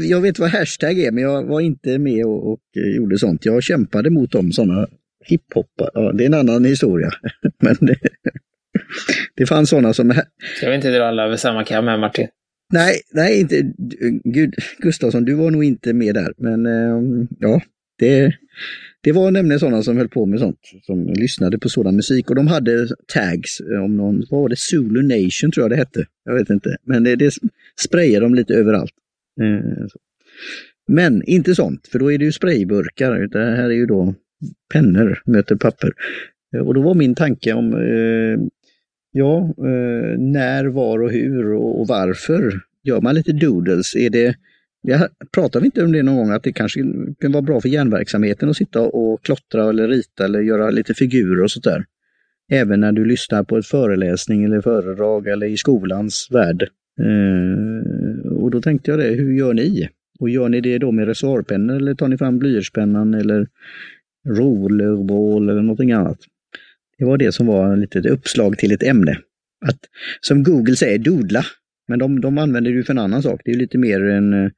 jag 0.04 0.22
vet 0.22 0.40
vad 0.40 0.50
hashtag 0.50 1.00
är, 1.00 1.12
men 1.12 1.24
jag 1.24 1.44
var 1.44 1.62
inte 1.62 2.00
med 2.00 2.26
och, 2.26 2.52
och 2.52 2.60
gjorde 2.74 3.20
sånt. 3.20 3.46
Jag 3.46 3.64
kämpade 3.64 4.10
mot 4.10 4.32
dem, 4.32 4.52
sådana 4.52 4.88
hiphoppa. 5.26 5.90
Ja, 5.94 6.12
det 6.12 6.24
är 6.24 6.26
en 6.26 6.34
annan 6.34 6.66
historia. 6.66 7.12
men 7.60 7.76
det, 7.82 8.00
det 9.36 9.46
fanns 9.46 9.70
sådana 9.70 9.94
som... 9.94 10.10
Jag 10.62 10.70
vill 10.70 10.76
inte 10.76 10.98
dra 10.98 11.06
alla 11.06 11.26
över 11.26 11.38
samma 11.38 11.64
kam 11.64 11.88
här 11.88 11.98
Martin. 11.98 12.28
Nej, 12.74 13.02
nej, 13.14 13.40
inte. 13.40 13.74
Gud, 14.24 14.56
Gustafsson, 14.78 15.26
du 15.26 15.34
var 15.34 15.52
nog 15.52 15.64
inte 15.64 15.94
med 15.94 16.16
där. 16.16 16.34
Men 16.38 16.66
äh, 16.66 17.28
ja, 17.40 17.62
det, 18.00 18.34
det 19.04 19.12
var 19.12 19.32
nämligen 19.32 19.60
sådana 19.60 19.84
som 19.84 19.98
höll 19.98 20.10
på 20.10 20.26
med 20.26 20.40
sånt, 20.40 20.60
som 20.82 21.08
lyssnade 21.08 21.60
på 21.60 21.70
sådan 21.70 21.96
musik. 21.96 22.30
Och 22.30 22.36
de 22.36 22.48
hade 22.48 22.88
tags 23.08 23.62
om 23.84 23.98
någon, 23.98 24.24
vad 24.30 24.42
var 24.42 24.50
det, 24.50 24.56
Zulu 24.60 25.02
Nation 25.02 25.52
tror 25.52 25.64
jag 25.64 25.72
det 25.72 25.76
hette. 25.76 26.06
Jag 26.26 26.34
vet 26.34 26.50
inte, 26.50 26.78
men 26.84 27.04
det, 27.04 27.16
det 27.16 27.34
sprayade 27.82 28.26
de 28.26 28.36
lite 28.36 28.54
överallt. 28.54 28.94
Äh, 29.42 29.88
men 30.88 31.24
inte 31.24 31.56
sånt, 31.56 31.88
för 31.88 32.00
då 32.00 32.12
är 32.12 32.18
det 32.18 32.26
ju 32.26 32.32
sprayburkar. 32.32 33.28
Det 33.28 33.40
här 33.40 33.64
är 33.64 33.70
ju 33.70 33.86
då 33.86 34.16
pennor 34.74 35.22
möter 35.26 35.56
papper. 35.56 35.92
Och 36.66 36.74
då 36.74 36.82
var 36.82 36.94
min 36.94 37.16
tanke 37.16 37.54
om 37.54 37.74
eh, 37.74 38.40
Ja, 39.16 39.54
eh, 39.58 40.20
när, 40.20 40.66
var 40.66 41.02
och 41.02 41.12
hur 41.12 41.54
och, 41.54 41.80
och, 41.80 41.88
varför 41.88 42.62
gör 42.84 43.02
man 43.02 43.16
lite 43.16 43.32
doodles? 43.32 43.96
Är 43.96 44.10
det, 44.10 44.36
jag 44.82 45.08
pratar 45.34 45.60
vi 45.60 45.66
inte 45.66 45.84
om 45.84 45.92
det 45.92 46.04
någon 46.04 46.16
gång, 46.16 46.32
att 46.32 46.44
det 46.44 46.54
kanske 46.54 46.80
kan 47.22 47.32
vara 47.32 47.42
bra 47.42 47.62
för 47.62 47.70
hjärnverksamheten 47.70 48.50
att 48.50 48.58
sitta 48.58 48.82
och 48.82 49.24
klottra 49.24 49.70
eller 49.70 49.88
rita 49.88 50.26
eller 50.26 50.40
göra 50.40 50.70
lite 50.70 50.94
figurer 50.94 51.44
och 51.44 51.52
sånt 51.52 51.64
där? 51.64 51.86
Även 52.52 52.80
när 52.80 52.92
du 52.92 53.06
lyssnar 53.06 53.44
på 53.44 53.58
ett 53.58 53.66
föreläsning 53.66 54.44
eller 54.44 54.62
föredrag 54.62 55.28
eller 55.28 55.48
i 55.48 55.58
skolans 55.58 56.28
värld. 56.32 56.70
Eh, 57.00 58.32
och 58.32 58.52
då 58.52 58.62
tänkte 58.62 58.92
jag 58.92 59.00
det, 59.00 59.08
hur 59.08 59.34
gör 59.34 59.54
ni? 59.54 59.90
Och 60.20 60.30
gör 60.30 60.50
ni 60.50 60.62
det 60.62 60.78
då 60.78 60.92
med 60.92 61.08
reservoarpennor 61.08 61.76
eller 61.76 61.96
tar 61.96 62.08
ni 62.08 62.18
fram 62.18 62.40
blyertspennan 62.40 63.14
eller 63.14 63.48
rollerball 64.28 65.50
eller 65.50 65.62
någonting 65.62 65.92
annat? 65.92 66.20
Det 66.98 67.06
var 67.06 67.18
det 67.18 67.32
som 67.32 67.48
var 67.48 67.78
lite 67.78 68.00
ett 68.00 68.06
uppslag 68.06 68.58
till 68.58 68.72
ett 68.72 68.84
ämne. 68.84 69.18
Att, 69.66 69.80
som 70.22 70.44
Google 70.44 70.76
säger, 70.76 71.00
dodla. 71.00 71.46
Men 71.88 72.00
de, 72.00 72.22
de 72.22 72.38
använder 72.38 72.72
det 72.72 72.84
för 72.84 72.94
en 72.94 73.00
annan 73.00 73.24
sak. 73.24 73.42
Det 73.46 73.52
är 73.52 73.56
lite 73.56 73.78
mer 73.78 74.04
en 74.04 74.34
uh, 74.34 74.52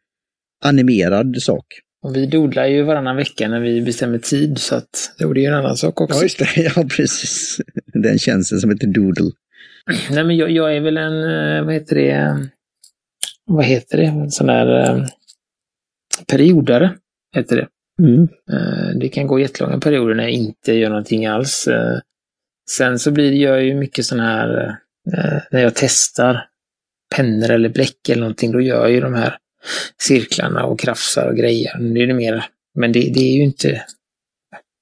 animerad 0.65 1.41
sak. 1.41 1.65
Och 2.03 2.15
vi 2.15 2.25
dodlar 2.25 2.65
ju 2.65 2.83
varannan 2.83 3.15
vecka 3.15 3.47
när 3.47 3.59
vi 3.59 3.81
bestämmer 3.81 4.17
tid, 4.17 4.57
så 4.57 4.75
att 4.75 5.15
det 5.17 5.23
är 5.23 5.35
ju 5.35 5.45
en 5.45 5.53
annan 5.53 5.77
sak 5.77 6.01
också. 6.01 6.17
Ja, 6.17 6.23
just 6.23 6.39
det. 6.39 6.47
Ja, 6.75 6.87
precis. 6.97 7.61
Den 7.85 8.19
tjänsten 8.19 8.59
som 8.59 8.69
heter 8.69 8.87
Doodle. 8.87 9.31
Nej, 10.09 10.23
men 10.23 10.37
jag, 10.37 10.51
jag 10.51 10.75
är 10.75 10.79
väl 10.79 10.97
en, 10.97 11.23
eh, 11.23 11.65
vad 11.65 11.73
heter 11.73 11.95
det, 11.95 12.47
vad 13.45 13.65
heter 13.65 13.97
det, 13.97 14.05
en 14.05 14.31
sån 14.31 14.47
där 14.47 14.91
um, 14.91 15.05
periodare, 16.27 16.93
heter 17.35 17.55
det. 17.55 17.67
Mm. 17.99 18.27
Det 18.99 19.09
kan 19.09 19.27
gå 19.27 19.39
jättelånga 19.39 19.79
perioder 19.79 20.15
när 20.15 20.23
jag 20.23 20.31
inte 20.31 20.73
gör 20.73 20.89
någonting 20.89 21.25
alls. 21.25 21.67
Sen 22.69 22.99
så 22.99 23.11
blir 23.11 23.31
gör 23.31 23.55
jag 23.55 23.65
ju 23.65 23.75
mycket 23.75 24.05
sån 24.05 24.19
här, 24.19 24.77
eh, 25.13 25.41
när 25.51 25.61
jag 25.61 25.75
testar 25.75 26.45
pennor 27.15 27.51
eller 27.51 27.69
bläck 27.69 28.09
eller 28.09 28.19
någonting, 28.19 28.51
då 28.51 28.61
gör 28.61 28.81
jag 28.81 28.91
ju 28.91 29.01
de 29.01 29.13
här 29.13 29.37
cirklarna 30.01 30.63
och 30.63 30.79
krafsar 30.79 31.27
och 31.27 31.37
grejer. 31.37 31.77
Nu 31.77 32.03
är 32.03 32.07
det 32.07 32.13
mer, 32.13 32.45
men 32.75 32.91
det, 32.91 32.99
det, 32.99 33.19
är 33.19 33.33
ju 33.37 33.43
inte, 33.43 33.85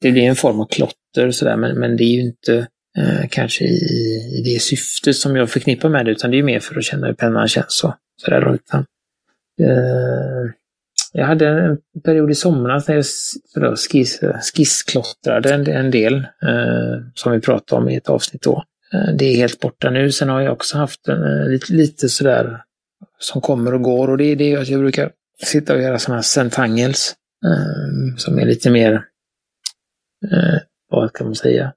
det 0.01 0.11
blir 0.11 0.23
en 0.23 0.35
form 0.35 0.59
av 0.59 0.65
klotter 0.65 1.27
och 1.27 1.35
sådär, 1.35 1.57
men, 1.57 1.79
men 1.79 1.97
det 1.97 2.03
är 2.03 2.13
ju 2.15 2.21
inte 2.21 2.67
eh, 2.97 3.27
kanske 3.29 3.65
i, 3.65 3.77
i 4.37 4.41
det 4.45 4.61
syftet 4.61 5.15
som 5.15 5.35
jag 5.35 5.49
förknippar 5.49 5.89
med 5.89 6.05
det, 6.05 6.11
utan 6.11 6.31
det 6.31 6.39
är 6.39 6.43
mer 6.43 6.59
för 6.59 6.77
att 6.77 6.83
känna 6.83 7.07
hur 7.07 7.13
pennan 7.13 7.47
känns 7.47 7.83
och 7.83 7.95
sådär. 8.21 8.55
Utan, 8.55 8.85
eh, 9.61 10.51
jag 11.15 11.25
hade 11.25 11.47
en 11.47 11.77
period 12.01 12.31
i 12.31 12.35
somras 12.35 12.87
när 12.87 12.95
jag 13.55 13.77
skiss, 13.77 14.19
skissklottrade 14.55 15.53
en, 15.53 15.67
en 15.67 15.91
del, 15.91 16.15
eh, 16.15 17.01
som 17.15 17.31
vi 17.31 17.39
pratade 17.39 17.81
om 17.81 17.89
i 17.89 17.95
ett 17.95 18.09
avsnitt 18.09 18.41
då. 18.41 18.63
Eh, 18.93 19.15
det 19.15 19.25
är 19.25 19.35
helt 19.35 19.59
borta 19.59 19.89
nu. 19.89 20.11
Sen 20.11 20.29
har 20.29 20.41
jag 20.41 20.53
också 20.53 20.77
haft 20.77 21.07
en, 21.07 21.23
eh, 21.23 21.49
lite, 21.49 21.73
lite 21.73 22.09
sådär 22.09 22.61
som 23.19 23.41
kommer 23.41 23.73
och 23.73 23.81
går 23.81 24.07
och 24.07 24.17
det 24.17 24.25
är 24.25 24.35
det 24.35 24.55
att 24.55 24.67
jag 24.67 24.79
brukar 24.79 25.11
sitta 25.43 25.73
och 25.73 25.81
göra 25.81 25.99
sådana 25.99 26.17
här 26.17 26.23
centangels 26.23 27.15
eh, 27.45 28.15
som 28.17 28.39
är 28.39 28.45
lite 28.45 28.69
mer, 28.69 28.93
eh, 30.31 30.59
vad 30.89 31.13
kan 31.13 31.27
man 31.27 31.35
säga, 31.35 31.73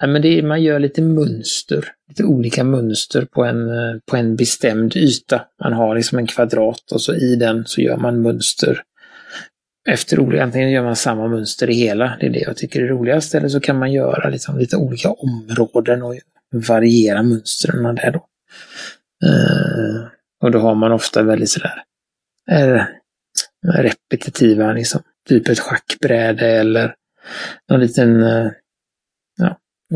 Nej, 0.00 0.10
men 0.10 0.22
det 0.22 0.38
är, 0.38 0.42
man 0.42 0.62
gör 0.62 0.78
lite 0.78 1.02
mönster, 1.02 1.84
lite 2.08 2.24
olika 2.24 2.64
mönster 2.64 3.24
på 3.24 3.44
en, 3.44 3.68
eh, 3.68 3.96
på 4.10 4.16
en 4.16 4.36
bestämd 4.36 4.96
yta. 4.96 5.44
Man 5.62 5.72
har 5.72 5.94
liksom 5.94 6.18
en 6.18 6.26
kvadrat 6.26 6.92
och 6.92 7.02
så 7.02 7.14
i 7.14 7.36
den 7.36 7.66
så 7.66 7.80
gör 7.80 7.96
man 7.96 8.22
mönster 8.22 8.82
efter 9.88 10.20
olika, 10.20 10.42
antingen 10.42 10.70
gör 10.70 10.82
man 10.82 10.96
samma 10.96 11.28
mönster 11.28 11.70
i 11.70 11.74
hela, 11.74 12.16
det 12.20 12.26
är 12.26 12.30
det 12.30 12.40
jag 12.40 12.56
tycker 12.56 12.82
är 12.82 12.88
roligast, 12.88 13.34
eller 13.34 13.48
så 13.48 13.60
kan 13.60 13.78
man 13.78 13.92
göra 13.92 14.28
liksom 14.28 14.58
lite 14.58 14.76
olika 14.76 15.10
områden 15.10 16.02
och 16.02 16.14
variera 16.52 17.22
mönstren 17.22 17.94
där 17.94 18.10
då. 18.10 18.26
Uh, 19.26 20.06
och 20.42 20.50
då 20.50 20.58
har 20.58 20.74
man 20.74 20.92
ofta 20.92 21.22
väldigt 21.22 21.50
sådär 21.50 21.82
uh, 22.52 22.84
repetitiva, 23.76 24.72
liksom, 24.72 25.02
typ 25.28 25.48
ett 25.48 25.58
schackbräde 25.58 26.46
eller 26.46 26.94
någon 27.70 27.80
liten 27.80 28.22
uh, 28.22 28.50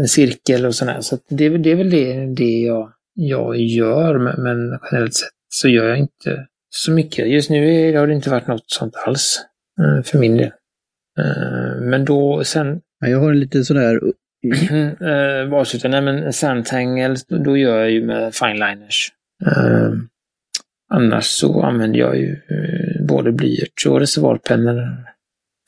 cirkel 0.09 0.67
och 0.67 0.75
sådär. 0.75 1.01
Så 1.01 1.19
det, 1.29 1.49
det 1.49 1.71
är 1.71 1.77
väl 1.77 1.91
det, 1.91 2.35
det 2.35 2.61
jag, 2.61 2.93
jag 3.15 3.57
gör, 3.57 4.19
men 4.19 4.79
generellt 4.91 5.15
sett 5.15 5.29
så 5.49 5.69
gör 5.69 5.89
jag 5.89 5.99
inte 5.99 6.47
så 6.71 6.93
mycket. 6.93 7.29
Just 7.29 7.51
nu 7.51 7.97
har 7.97 8.07
det 8.07 8.15
inte 8.15 8.31
varit 8.31 8.47
något 8.47 8.71
sånt 8.71 8.95
alls 9.07 9.45
eh, 9.81 10.03
för 10.03 10.19
min 10.19 10.37
del. 10.37 10.53
Eh, 11.19 11.81
men 11.81 12.05
då 12.05 12.45
sen... 12.45 12.81
Jag 13.07 13.21
har 13.21 13.31
en 13.31 13.41
lite 13.41 13.65
sådär... 13.65 14.01
uh, 15.03 15.55
avsluta, 15.55 15.89
nej 15.89 16.03
men 16.03 16.33
Sandtangle, 16.33 17.17
då 17.29 17.57
gör 17.57 17.79
jag 17.79 17.91
ju 17.91 18.07
med 18.07 18.35
fineliners. 18.35 19.13
annars 20.91 21.25
så 21.25 21.63
använder 21.63 21.99
jag 21.99 22.17
ju 22.17 22.37
både 23.09 23.33
blyerts 23.33 23.87
och 23.87 24.01
reservoarpennor 24.01 25.05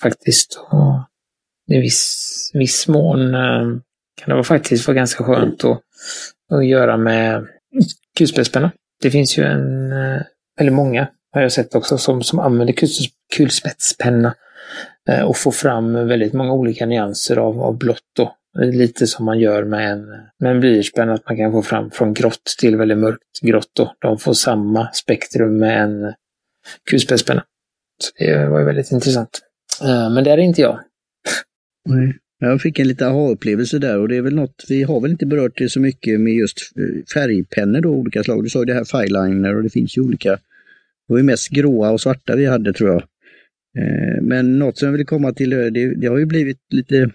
faktiskt. 0.03 0.61
Och 0.71 1.05
i 1.77 1.81
viss, 1.81 2.51
viss 2.55 2.89
mån 2.89 3.35
kan 4.17 4.37
det 4.37 4.45
faktiskt 4.45 4.87
vara 4.87 4.95
ganska 4.95 5.25
skönt 5.25 5.65
att, 5.65 5.81
att 6.51 6.67
göra 6.67 6.97
med 6.97 7.47
kulspetspenna. 8.19 8.71
Det 9.03 9.11
finns 9.11 9.39
ju 9.39 9.45
en, 9.45 9.93
eh, 9.93 10.23
eller 10.61 10.71
många 10.71 11.09
har 11.33 11.43
jag 11.43 11.53
sett 11.53 11.75
också, 11.75 11.99
som, 11.99 12.23
som 12.23 12.39
använder 12.39 12.75
kulspetspenna 13.37 14.35
eh, 15.09 15.23
och 15.23 15.37
får 15.37 15.51
fram 15.51 15.93
väldigt 15.93 16.33
många 16.33 16.53
olika 16.53 16.87
nyanser 16.87 17.37
av, 17.37 17.63
av 17.63 17.79
blått. 17.79 18.03
Då. 18.17 18.37
Lite 18.59 19.07
som 19.07 19.25
man 19.25 19.39
gör 19.39 19.65
med 19.65 19.93
en, 19.93 20.07
med 20.39 20.51
en 20.51 20.61
blyertspenna, 20.61 21.15
att 21.15 21.29
man 21.29 21.37
kan 21.37 21.53
få 21.53 21.63
fram 21.63 21.91
från 21.91 22.15
grått 22.15 22.55
till 22.59 22.77
väldigt 22.77 22.99
mörkt 22.99 23.41
grått. 23.43 23.71
Då. 23.73 23.95
De 23.99 24.19
får 24.19 24.33
samma 24.33 24.93
spektrum 24.93 25.59
med 25.59 25.83
en 25.83 26.15
kulspetspenna. 26.91 27.45
Så 28.03 28.25
det 28.25 28.47
var 28.47 28.59
ju 28.59 28.65
väldigt 28.65 28.93
intressant. 28.93 29.41
Eh, 29.83 30.11
men 30.11 30.25
det 30.25 30.31
är 30.31 30.39
inte 30.39 30.61
jag. 30.61 30.81
Nej. 31.89 32.19
Jag 32.39 32.63
fick 32.63 32.79
en 32.79 32.89
liten 32.89 33.09
aha-upplevelse 33.09 33.79
där 33.79 33.99
och 33.99 34.09
det 34.09 34.17
är 34.17 34.23
väl 34.23 34.35
något, 34.35 34.65
vi 34.69 34.83
har 34.83 35.01
väl 35.01 35.11
inte 35.11 35.27
berört 35.27 35.59
det 35.59 35.69
så 35.69 35.81
mycket 35.81 36.21
med 36.21 36.35
just 36.35 36.59
eh, 36.77 37.05
färgpennor 37.15 37.81
då, 37.81 37.91
olika 37.91 38.25
slag. 38.25 38.45
Du 38.45 38.49
sa 38.49 38.59
ju 38.59 38.65
det 38.65 38.75
här 38.75 38.85
Fireliner 38.85 39.57
och 39.57 39.63
det 39.63 39.71
finns 39.71 39.99
ju 39.99 40.03
olika. 40.03 40.31
Det 40.31 41.13
var 41.13 41.19
ju 41.19 41.23
mest 41.23 41.49
gråa 41.49 41.91
och 41.91 42.01
svarta 42.01 42.37
vi 42.37 42.47
hade 42.47 42.73
tror 42.73 42.91
jag. 42.91 43.03
Eh, 43.79 44.23
men 44.23 44.59
något 44.59 44.79
som 44.79 44.87
jag 44.87 44.93
vill 44.93 45.07
komma 45.07 45.33
till, 45.33 45.53
eh, 45.53 45.67
det, 45.67 45.95
det 45.95 46.07
har 46.07 46.19
ju 46.19 46.27
blivit 46.27 46.59
lite, 46.71 47.11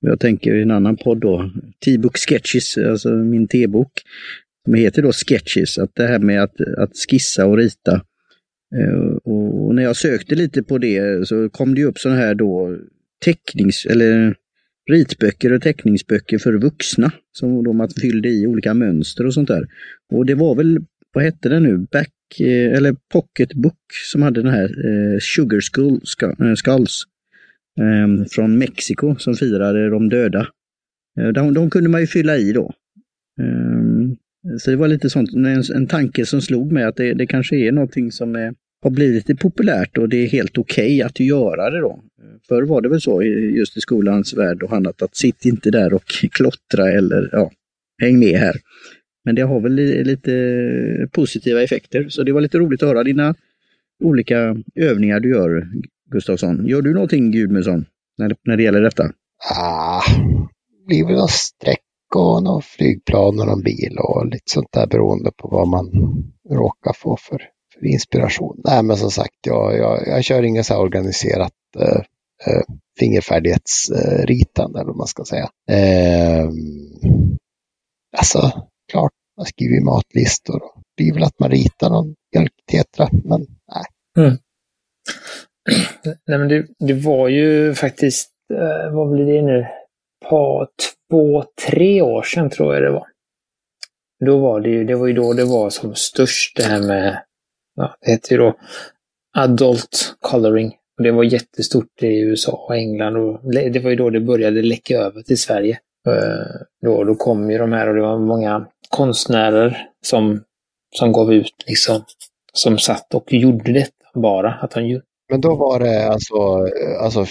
jag 0.00 0.20
tänker 0.20 0.54
i 0.54 0.62
en 0.62 0.70
annan 0.70 0.96
podd 0.96 1.20
då, 1.20 1.50
T-book 1.84 2.16
Sketches, 2.16 2.78
alltså 2.78 3.10
min 3.10 3.48
T-bok, 3.48 3.92
som 4.64 4.74
heter 4.74 5.02
då 5.02 5.12
Sketches, 5.12 5.78
att 5.78 5.94
det 5.94 6.06
här 6.06 6.18
med 6.18 6.42
att, 6.42 6.60
att 6.60 6.90
skissa 6.96 7.46
och 7.46 7.56
rita 7.56 8.02
Och 9.24 9.74
när 9.74 9.82
jag 9.82 9.96
sökte 9.96 10.34
lite 10.34 10.62
på 10.62 10.78
det 10.78 11.28
så 11.28 11.48
kom 11.48 11.74
det 11.74 11.84
upp 11.84 11.98
sådana 11.98 12.20
här 12.20 12.34
då 12.34 12.78
tecknings 13.24 13.86
eller 13.86 14.34
ritböcker 14.90 15.52
och 15.52 15.62
teckningsböcker 15.62 16.38
för 16.38 16.52
vuxna 16.52 17.12
som 17.32 17.64
de 17.64 17.88
fyllde 18.00 18.28
i 18.28 18.46
olika 18.46 18.74
mönster 18.74 19.26
och 19.26 19.34
sånt 19.34 19.48
där. 19.48 19.68
Och 20.12 20.26
det 20.26 20.34
var 20.34 20.54
väl, 20.54 20.78
vad 21.12 21.24
hette 21.24 21.48
det 21.48 21.60
nu, 21.60 21.78
Back 21.78 22.40
eh, 22.40 22.76
eller 22.76 22.96
Pocketbook 23.12 23.78
som 24.12 24.22
hade 24.22 24.42
den 24.42 24.52
här 24.52 24.64
eh, 24.64 25.18
Sugar 25.20 25.60
Skull, 25.60 26.00
eh, 26.22 26.54
Skulls 26.54 27.02
eh, 27.80 28.26
från 28.30 28.58
Mexiko 28.58 29.16
som 29.18 29.34
firade 29.34 29.90
de 29.90 30.08
döda. 30.08 30.48
Eh, 31.20 31.28
de, 31.28 31.54
de, 31.54 31.70
kunde 31.70 31.88
man 31.88 32.00
ju 32.00 32.06
fylla 32.06 32.36
i 32.36 32.52
då. 32.52 32.74
Eh, 33.40 34.58
så 34.58 34.70
det 34.70 34.76
var 34.76 34.88
lite 34.88 35.10
sånt, 35.10 35.32
en, 35.32 35.62
en 35.74 35.86
tanke 35.86 36.26
som 36.26 36.40
slog 36.40 36.72
mig 36.72 36.84
att 36.84 36.96
det, 36.96 37.14
det 37.14 37.26
kanske 37.26 37.56
är 37.56 37.72
någonting 37.72 38.12
som 38.12 38.36
är, 38.36 38.54
har 38.82 38.90
blivit 38.90 39.28
lite 39.28 39.42
populärt 39.42 39.98
och 39.98 40.08
det 40.08 40.16
är 40.16 40.28
helt 40.28 40.58
okej 40.58 40.86
okay 40.86 41.02
att 41.02 41.20
göra 41.20 41.70
det 41.70 41.80
då. 41.80 42.00
Förr 42.48 42.62
var 42.62 42.80
det 42.80 42.88
väl 42.88 43.00
så 43.00 43.22
just 43.22 43.76
i 43.76 43.80
skolans 43.80 44.34
värld 44.34 44.62
och 44.62 44.72
annat 44.72 45.02
att 45.02 45.16
sitt 45.16 45.44
inte 45.44 45.70
där 45.70 45.94
och 45.94 46.04
klottra 46.32 46.92
eller 46.92 47.28
ja, 47.32 47.50
häng 48.02 48.18
med 48.18 48.38
här. 48.38 48.56
Men 49.24 49.34
det 49.34 49.42
har 49.42 49.60
väl 49.60 49.74
lite 50.04 51.08
positiva 51.12 51.62
effekter, 51.62 52.08
så 52.08 52.22
det 52.22 52.32
var 52.32 52.40
lite 52.40 52.58
roligt 52.58 52.82
att 52.82 52.88
höra 52.88 53.04
dina 53.04 53.34
olika 54.04 54.56
övningar 54.74 55.20
du 55.20 55.30
gör, 55.30 55.68
Gustavsson. 56.10 56.66
Gör 56.66 56.82
du 56.82 56.94
någonting 56.94 57.30
Gudmundsson 57.32 57.84
när, 58.18 58.36
när 58.44 58.56
det 58.56 58.62
gäller 58.62 58.80
detta? 58.80 59.12
Ah, 59.60 60.02
det 60.70 60.86
blir 60.86 61.06
väl 61.06 61.16
någon 61.16 61.28
sträck 61.28 61.80
och 62.14 62.42
någon 62.42 62.62
flygplan 62.62 63.40
och 63.40 63.46
någon 63.46 63.62
bil 63.62 63.96
och 63.98 64.26
lite 64.26 64.44
sånt 64.50 64.72
där 64.72 64.86
beroende 64.86 65.30
på 65.36 65.48
vad 65.48 65.68
man 65.68 65.86
råkar 66.50 66.92
få 66.92 67.16
för 67.20 67.42
inspiration. 67.82 68.60
Nej, 68.64 68.82
men 68.82 68.96
som 68.96 69.10
sagt, 69.10 69.36
jag, 69.46 69.76
jag, 69.76 70.06
jag 70.06 70.24
kör 70.24 70.42
inget 70.42 70.66
så 70.66 70.74
här 70.74 70.80
organiserat 70.80 71.52
eh, 71.78 72.02
eh, 72.46 72.62
fingerfärdighetsritande, 72.98 74.80
eller 74.80 74.88
vad 74.88 74.96
man 74.96 75.06
ska 75.06 75.24
säga. 75.24 75.50
Eh, 75.70 76.48
alltså, 78.16 78.68
klart, 78.92 79.12
man 79.36 79.46
skriver 79.46 79.84
matlistor. 79.84 80.62
Och 80.62 80.82
det 80.96 81.04
blir 81.04 81.14
väl 81.14 81.22
att 81.22 81.40
man 81.40 81.50
ritar 81.50 81.90
någon 81.90 82.14
mjölktetra, 82.34 83.08
men 83.24 83.46
nej. 83.72 83.84
Mm. 84.26 84.38
Nej, 86.04 86.38
men 86.38 86.48
det, 86.48 86.66
det 86.78 86.94
var 86.94 87.28
ju 87.28 87.74
faktiskt, 87.74 88.30
eh, 88.54 88.92
vad 88.92 89.10
blir 89.10 89.26
det 89.26 89.42
nu, 89.42 89.66
på 90.28 90.66
två, 91.10 91.44
tre 91.68 92.02
år 92.02 92.22
sedan 92.22 92.50
tror 92.50 92.74
jag 92.74 92.82
det 92.82 92.90
var. 92.90 93.06
Då 94.24 94.38
var 94.38 94.60
det 94.60 94.68
ju, 94.68 94.84
det 94.84 94.94
var 94.94 95.06
ju 95.06 95.12
då 95.12 95.32
det 95.32 95.44
var 95.44 95.70
som 95.70 95.94
störst 95.94 96.56
det 96.56 96.62
här 96.62 96.80
med, 96.80 97.22
ja, 97.78 97.96
det 98.00 98.10
heter 98.10 98.32
ju 98.32 98.38
då 98.38 98.54
adult 99.36 100.16
coloring. 100.20 100.74
Och 100.98 101.04
det 101.04 101.10
var 101.10 101.24
jättestort 101.24 102.02
i 102.02 102.20
USA 102.20 102.52
och 102.52 102.76
England 102.76 103.16
och 103.16 103.52
det 103.52 103.82
var 103.82 103.90
ju 103.90 103.96
då 103.96 104.10
det 104.10 104.20
började 104.20 104.62
läcka 104.62 104.96
över 104.98 105.22
till 105.22 105.38
Sverige. 105.38 105.78
Eh, 106.06 106.60
då, 106.82 107.04
då 107.04 107.14
kom 107.14 107.50
ju 107.50 107.58
de 107.58 107.72
här 107.72 107.88
och 107.88 107.94
det 107.94 108.00
var 108.00 108.18
många 108.18 108.66
konstnärer 108.88 109.88
som, 110.04 110.42
som 110.96 111.12
gav 111.12 111.32
ut 111.32 111.64
liksom, 111.66 112.04
som 112.52 112.78
satt 112.78 113.14
och 113.14 113.32
gjorde 113.32 113.72
detta 113.72 113.92
bara. 114.14 114.52
Att 114.52 114.72
han 114.72 115.00
Men 115.30 115.40
då 115.40 115.56
var 115.56 115.80
det 115.80 116.08
alltså, 116.08 116.36
alltså 117.00 117.24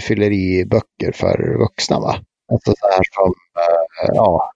fylleriböcker 0.00 1.12
för 1.12 1.58
vuxna 1.58 2.00
va? 2.00 2.16
Alltså 2.52 2.74
så 2.78 2.86
här 2.86 3.02
som, 3.14 3.28
uh, 3.28 4.14
ja. 4.14 4.52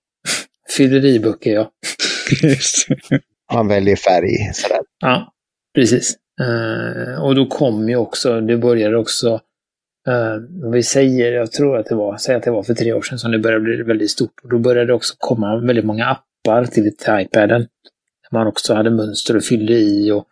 Fylleriböcker 0.77 1.55
ja. 1.55 1.71
Man 3.55 3.69
väljer 3.69 3.97
färg 3.97 4.51
sådär. 4.53 4.81
Ja, 5.01 5.34
precis. 5.75 6.17
Uh, 6.41 7.25
och 7.25 7.35
då 7.35 7.47
kom 7.47 7.89
ju 7.89 7.97
också, 7.97 8.41
det 8.41 8.57
började 8.57 8.97
också 8.97 9.41
Uh, 10.09 10.71
vi 10.73 10.83
säger, 10.83 11.33
jag 11.33 11.53
tror 11.53 11.79
att 11.79 11.87
det 11.87 11.95
var, 11.95 12.17
säg 12.17 12.35
att 12.35 12.43
det 12.43 12.51
var 12.51 12.63
för 12.63 12.75
tre 12.75 12.93
år 12.93 13.03
sedan 13.03 13.19
som 13.19 13.31
det 13.31 13.39
började 13.39 13.65
bli 13.65 13.83
väldigt 13.83 14.11
stort. 14.11 14.41
Och 14.43 14.49
då 14.49 14.59
började 14.59 14.87
det 14.87 14.95
också 14.95 15.15
komma 15.19 15.57
väldigt 15.57 15.85
många 15.85 16.07
appar 16.07 16.65
till, 16.65 16.93
iPaden. 17.09 17.61
Där 17.61 18.39
man 18.39 18.47
också 18.47 18.75
hade 18.75 18.91
mönster 18.91 19.37
och 19.37 19.45
fyllde 19.45 19.73
i 19.73 20.13
och 20.13 20.27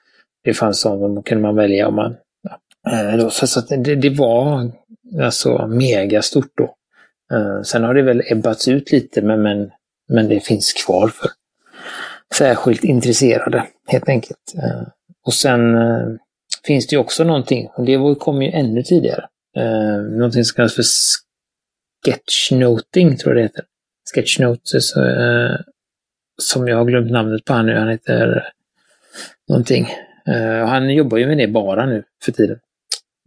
det 0.44 0.54
fanns 0.54 0.80
sådana, 0.80 1.22
kunde 1.22 1.42
man 1.42 1.56
välja 1.56 1.88
om 1.88 1.94
man... 1.94 2.16
Ja. 2.42 2.92
Eh, 2.92 3.16
då, 3.16 3.30
så, 3.30 3.46
så 3.46 3.60
det, 3.60 3.94
det, 3.94 4.10
var 4.10 4.70
alltså 5.22 5.66
mega 5.66 6.22
stort 6.22 6.52
då. 6.54 6.74
Uh, 7.36 7.62
sen 7.62 7.84
har 7.84 7.94
det 7.94 8.02
väl 8.02 8.22
ebbats 8.26 8.68
ut 8.68 8.92
lite 8.92 9.22
men, 9.22 9.42
men, 9.42 9.70
men 10.08 10.28
det 10.28 10.40
finns 10.40 10.72
kvar 10.72 11.08
för 11.08 11.30
särskilt 12.34 12.84
intresserade 12.84 13.66
helt 13.86 14.08
enkelt 14.08 14.54
och 15.26 15.34
sen 15.34 15.74
eh, 15.74 16.08
finns 16.66 16.86
det 16.86 16.96
ju 16.96 17.00
också 17.00 17.24
någonting, 17.24 17.68
och 17.76 17.84
det 17.84 18.16
kom 18.20 18.42
ju 18.42 18.50
ännu 18.50 18.82
tidigare 18.82 19.24
eh, 19.56 19.96
någonting 19.96 20.44
som 20.44 20.56
kallas 20.56 20.74
för 20.74 20.84
sketchnoting, 22.04 23.16
tror 23.16 23.34
jag 23.34 23.36
det 23.36 23.42
heter. 23.42 23.64
Sketchnotes, 24.14 24.96
eh, 24.96 25.50
eh 25.50 25.56
som 26.42 26.68
jag 26.68 26.76
har 26.76 26.84
glömt 26.84 27.10
namnet 27.10 27.44
på 27.44 27.52
han 27.52 27.66
nu. 27.66 27.74
Han 27.74 27.88
heter 27.88 28.48
någonting. 29.48 29.88
Eh, 30.26 30.66
han 30.66 30.94
jobbar 30.94 31.18
ju 31.18 31.26
med 31.26 31.38
det 31.38 31.48
bara 31.48 31.86
nu 31.86 32.04
för 32.24 32.32
tiden. 32.32 32.58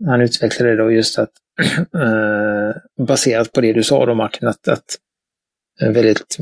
Han 0.05 0.21
utvecklade 0.21 0.75
då 0.75 0.91
just 0.91 1.19
att 1.19 1.31
eh, 1.77 3.05
baserat 3.05 3.51
på 3.51 3.61
det 3.61 3.73
du 3.73 3.83
sa 3.83 4.05
då 4.05 4.15
Martin, 4.15 4.47
att, 4.47 4.67
att 4.67 4.97
väldigt, 5.81 6.37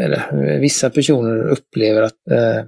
eller 0.00 0.58
vissa 0.58 0.90
personer 0.90 1.48
upplever 1.48 2.02
att 2.02 2.30
eh, 2.30 2.64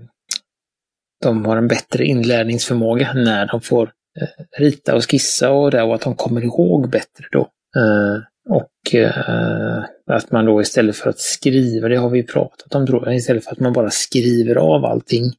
de 1.22 1.44
har 1.44 1.56
en 1.56 1.68
bättre 1.68 2.04
inlärningsförmåga 2.04 3.12
när 3.12 3.46
de 3.46 3.60
får 3.60 3.90
Eh, 4.20 4.44
rita 4.58 4.96
och 4.96 5.10
skissa 5.10 5.50
och 5.50 5.70
det 5.70 5.82
och 5.82 5.94
att 5.94 6.00
de 6.00 6.14
kommer 6.14 6.44
ihåg 6.44 6.90
bättre 6.90 7.24
då. 7.32 7.40
Eh, 7.76 8.18
och 8.48 8.94
eh, 8.94 9.84
att 10.06 10.30
man 10.30 10.44
då 10.44 10.60
istället 10.60 10.96
för 10.96 11.10
att 11.10 11.18
skriva, 11.18 11.88
det 11.88 11.96
har 11.96 12.10
vi 12.10 12.22
pratat 12.22 12.74
om 12.74 12.86
tror 12.86 13.06
jag, 13.06 13.16
istället 13.16 13.44
för 13.44 13.52
att 13.52 13.60
man 13.60 13.72
bara 13.72 13.90
skriver 13.90 14.56
av 14.56 14.84
allting 14.84 15.32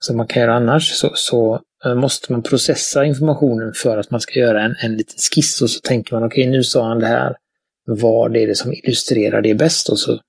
som 0.00 0.16
man 0.16 0.26
kan 0.26 0.42
göra 0.42 0.54
annars 0.54 0.90
så, 0.90 1.10
så 1.14 1.60
eh, 1.84 1.94
måste 1.94 2.32
man 2.32 2.42
processa 2.42 3.04
informationen 3.04 3.72
för 3.74 3.98
att 3.98 4.10
man 4.10 4.20
ska 4.20 4.40
göra 4.40 4.62
en, 4.62 4.76
en 4.78 4.96
liten 4.96 5.16
skiss 5.32 5.62
och 5.62 5.70
så 5.70 5.80
tänker 5.80 6.14
man 6.14 6.24
okej 6.24 6.42
okay, 6.42 6.50
nu 6.50 6.64
sa 6.64 6.88
han 6.88 6.98
det 6.98 7.06
här. 7.06 7.36
Vad 7.86 8.36
är 8.36 8.46
det 8.46 8.54
som 8.54 8.72
illustrerar 8.72 9.42
det 9.42 9.54
bäst? 9.54 9.88
Och 9.88 9.98
så 9.98 10.20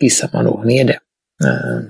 skissar 0.00 0.30
man 0.32 0.44
då 0.44 0.62
ner 0.64 0.84
det. 0.84 0.98
Eh, 1.44 1.80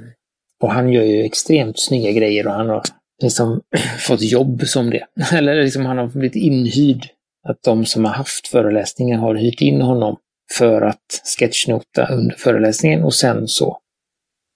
och 0.61 0.73
han 0.73 0.93
gör 0.93 1.03
ju 1.03 1.23
extremt 1.23 1.81
snygga 1.81 2.13
grejer 2.13 2.47
och 2.47 2.53
han 2.53 2.69
har 2.69 2.83
liksom 3.23 3.61
fått 3.99 4.23
jobb 4.23 4.63
som 4.67 4.91
det. 4.91 5.07
Eller 5.33 5.63
liksom 5.63 5.87
han 5.87 5.99
har 5.99 6.07
blivit 6.07 6.37
inhyrd. 6.37 7.07
Att 7.49 7.63
de 7.63 7.85
som 7.85 8.05
har 8.05 8.13
haft 8.13 8.49
föreläsningen 8.49 9.21
har 9.21 9.35
hyrt 9.35 9.61
in 9.61 9.81
honom 9.81 10.17
för 10.59 10.83
att 10.83 11.23
sketchnota 11.39 12.07
under 12.07 12.35
föreläsningen 12.37 13.05
och 13.05 13.15
sen 13.15 13.49
så 13.49 13.79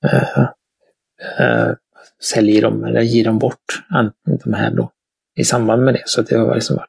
uh, 0.04 0.38
uh, 1.40 1.74
säljer 2.22 2.62
de 2.62 2.84
eller 2.84 3.00
ger 3.00 3.24
de 3.24 3.38
bort 3.38 3.84
de 4.44 4.54
här 4.54 4.70
då 4.70 4.90
i 5.36 5.44
samband 5.44 5.84
med 5.84 5.94
det. 5.94 6.02
Så 6.04 6.22
det 6.22 6.36
har 6.36 6.54
liksom 6.54 6.76
varit. 6.76 6.88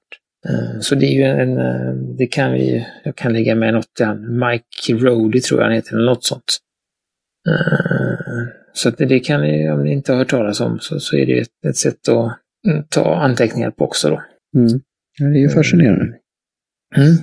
Uh, 0.50 0.80
så 0.80 0.96
det 0.96 1.06
är 1.06 1.14
ju 1.14 1.24
en, 1.24 2.18
det 2.18 2.28
kan 2.28 2.52
vi, 2.52 2.88
jag 3.04 3.16
kan 3.16 3.34
lägga 3.34 3.56
med 3.56 3.74
något 3.74 3.94
till 3.96 4.06
han, 4.06 4.40
Mike 4.40 5.06
Rody 5.06 5.42
tror 5.42 5.60
jag 5.60 5.68
han 5.68 5.76
heter, 5.76 5.94
eller 5.94 6.06
något 6.06 6.26
sånt. 6.26 6.58
Så 8.76 8.90
att 8.90 8.98
det 8.98 9.20
kan 9.20 9.42
ni, 9.42 9.70
om 9.70 9.84
ni 9.84 9.92
inte 9.92 10.12
har 10.12 10.20
hört 10.20 10.30
talas 10.30 10.62
om, 10.62 10.80
så, 10.80 11.00
så 11.00 11.18
är 11.18 11.26
det 11.26 11.40
ett, 11.40 11.66
ett 11.68 11.78
sätt 11.78 12.10
att 12.10 12.40
mm, 12.68 12.84
ta 12.90 13.16
anteckningar 13.16 13.72
på 13.72 13.86
också 13.86 14.10
då. 14.10 14.22
Mm. 14.56 14.82
Ja, 15.20 15.26
det 15.26 15.40
är 15.40 15.42
ju 15.42 15.50
fascinerande. 15.50 16.06
Mm. 16.96 17.16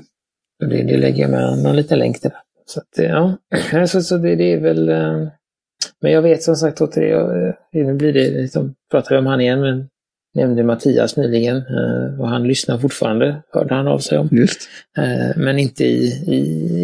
Det, 0.59 0.83
det 0.83 0.97
lägger 0.97 1.23
jag 1.23 1.31
med 1.31 1.59
någon 1.59 1.77
liten 1.77 1.99
länk 1.99 2.21
till. 2.21 2.31
Det. 2.31 2.37
Så 2.67 2.81
att, 2.81 2.99
ja, 2.99 3.87
så, 3.87 4.03
så 4.03 4.19
det, 4.19 4.35
det 4.35 4.53
är 4.53 4.61
väl... 4.61 4.89
Eh, 4.89 5.29
men 6.01 6.13
jag 6.13 6.23
vet 6.23 6.43
som 6.43 6.57
sagt 6.57 6.81
att 6.81 6.93
det, 6.93 7.11
eh, 7.11 7.55
nu 7.73 7.95
blir 7.95 8.13
det, 8.13 8.31
liksom, 8.31 8.75
pratar 8.91 9.11
vi 9.11 9.19
om 9.19 9.27
han 9.27 9.41
igen, 9.41 9.61
men 9.61 9.89
nämnde 10.35 10.65
Mattias 10.65 11.17
nyligen 11.17 11.57
eh, 11.57 12.21
och 12.21 12.29
han 12.29 12.49
lyssnar 12.49 12.79
fortfarande, 12.79 13.43
hörde 13.53 13.75
han 13.75 13.87
av 13.87 13.99
sig 13.99 14.19
om. 14.19 14.29
Just. 14.33 14.69
Men 15.37 15.59
inte 15.59 15.85
i, 15.85 16.07
i, 16.27 16.39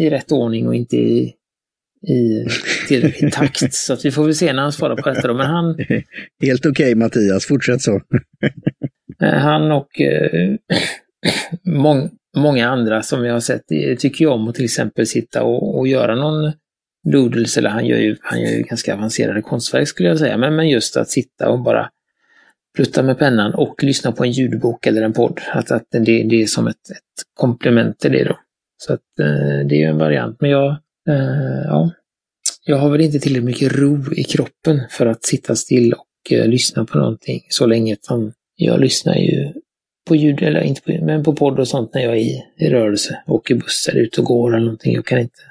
i 0.05 0.09
rätt 0.09 0.31
ordning 0.31 0.67
och 0.67 0.75
inte 0.75 0.97
i 0.97 1.33
i 2.07 2.47
tillräcklig 2.87 3.33
takt. 3.33 3.73
Så 3.73 3.93
att 3.93 4.05
vi 4.05 4.11
får 4.11 4.23
väl 4.23 4.35
se 4.35 4.53
när 4.53 4.63
han 4.63 4.71
svarar 4.71 4.95
på 4.95 5.09
detta. 5.09 5.27
Då. 5.27 5.33
Men 5.33 5.45
han, 5.45 5.77
Helt 6.43 6.65
okej 6.65 6.71
okay, 6.71 6.95
Mattias, 6.95 7.45
fortsätt 7.45 7.81
så. 7.81 8.01
Eh, 9.21 9.33
han 9.33 9.71
och 9.71 10.01
eh, 10.01 10.55
mång, 11.65 12.09
många 12.37 12.69
andra 12.69 13.01
som 13.01 13.25
jag 13.25 13.33
har 13.33 13.39
sett 13.39 13.61
tycker 13.99 14.25
ju 14.25 14.27
om 14.27 14.47
att 14.47 14.55
till 14.55 14.65
exempel 14.65 15.07
sitta 15.07 15.43
och, 15.43 15.79
och 15.79 15.87
göra 15.87 16.15
någon 16.15 16.51
doodles, 17.11 17.57
eller 17.57 17.69
han 17.69 17.85
gör, 17.85 17.97
ju, 17.97 18.15
han 18.21 18.41
gör 18.41 18.51
ju 18.51 18.61
ganska 18.61 18.93
avancerade 18.93 19.41
konstverk 19.41 19.87
skulle 19.87 20.09
jag 20.09 20.19
säga, 20.19 20.37
men, 20.37 20.55
men 20.55 20.69
just 20.69 20.97
att 20.97 21.09
sitta 21.09 21.49
och 21.49 21.59
bara 21.59 21.89
plutta 22.75 23.03
med 23.03 23.19
pennan 23.19 23.53
och 23.53 23.83
lyssna 23.83 24.11
på 24.11 24.23
en 24.23 24.31
ljudbok 24.31 24.87
eller 24.87 25.01
en 25.01 25.13
podd. 25.13 25.41
Att, 25.53 25.71
att 25.71 25.87
det, 25.91 26.23
det 26.23 26.41
är 26.41 26.45
som 26.45 26.67
ett, 26.67 26.91
ett 26.91 27.23
komplement 27.33 27.99
till 27.99 28.11
det 28.11 28.23
då. 28.23 28.39
Så 28.77 28.93
att 28.93 29.19
eh, 29.19 29.67
det 29.67 29.75
är 29.75 29.79
ju 29.79 29.85
en 29.85 29.97
variant. 29.97 30.41
Men 30.41 30.49
jag, 30.49 30.77
Eh, 31.09 31.63
ja. 31.65 31.91
Jag 32.65 32.77
har 32.77 32.89
väl 32.89 33.01
inte 33.01 33.19
tillräckligt 33.19 33.45
mycket 33.45 33.75
ro 33.75 34.13
i 34.13 34.23
kroppen 34.23 34.79
för 34.89 35.05
att 35.05 35.23
sitta 35.23 35.55
still 35.55 35.93
och 35.93 36.31
eh, 36.31 36.47
lyssna 36.47 36.85
på 36.85 36.97
någonting 36.97 37.41
så 37.49 37.65
länge 37.65 37.93
Utan 37.93 38.33
jag 38.55 38.79
lyssnar 38.79 39.15
ju 39.15 39.53
på 40.07 40.15
ljud, 40.15 40.43
eller 40.43 40.61
inte 40.61 40.81
på 40.81 40.91
ljud, 40.91 41.03
men 41.03 41.23
på 41.23 41.35
podd 41.35 41.59
och 41.59 41.67
sånt 41.67 41.93
när 41.93 42.01
jag 42.01 42.11
är 42.11 42.17
i, 42.17 42.43
i 42.57 42.69
rörelse. 42.69 43.23
Åker 43.27 43.55
buss 43.55 43.87
eller 43.91 44.01
ute 44.01 44.21
och 44.21 44.27
går 44.27 44.55
eller 44.55 44.65
någonting. 44.65 44.93
Jag 44.93 45.05
kan 45.05 45.19
inte 45.19 45.41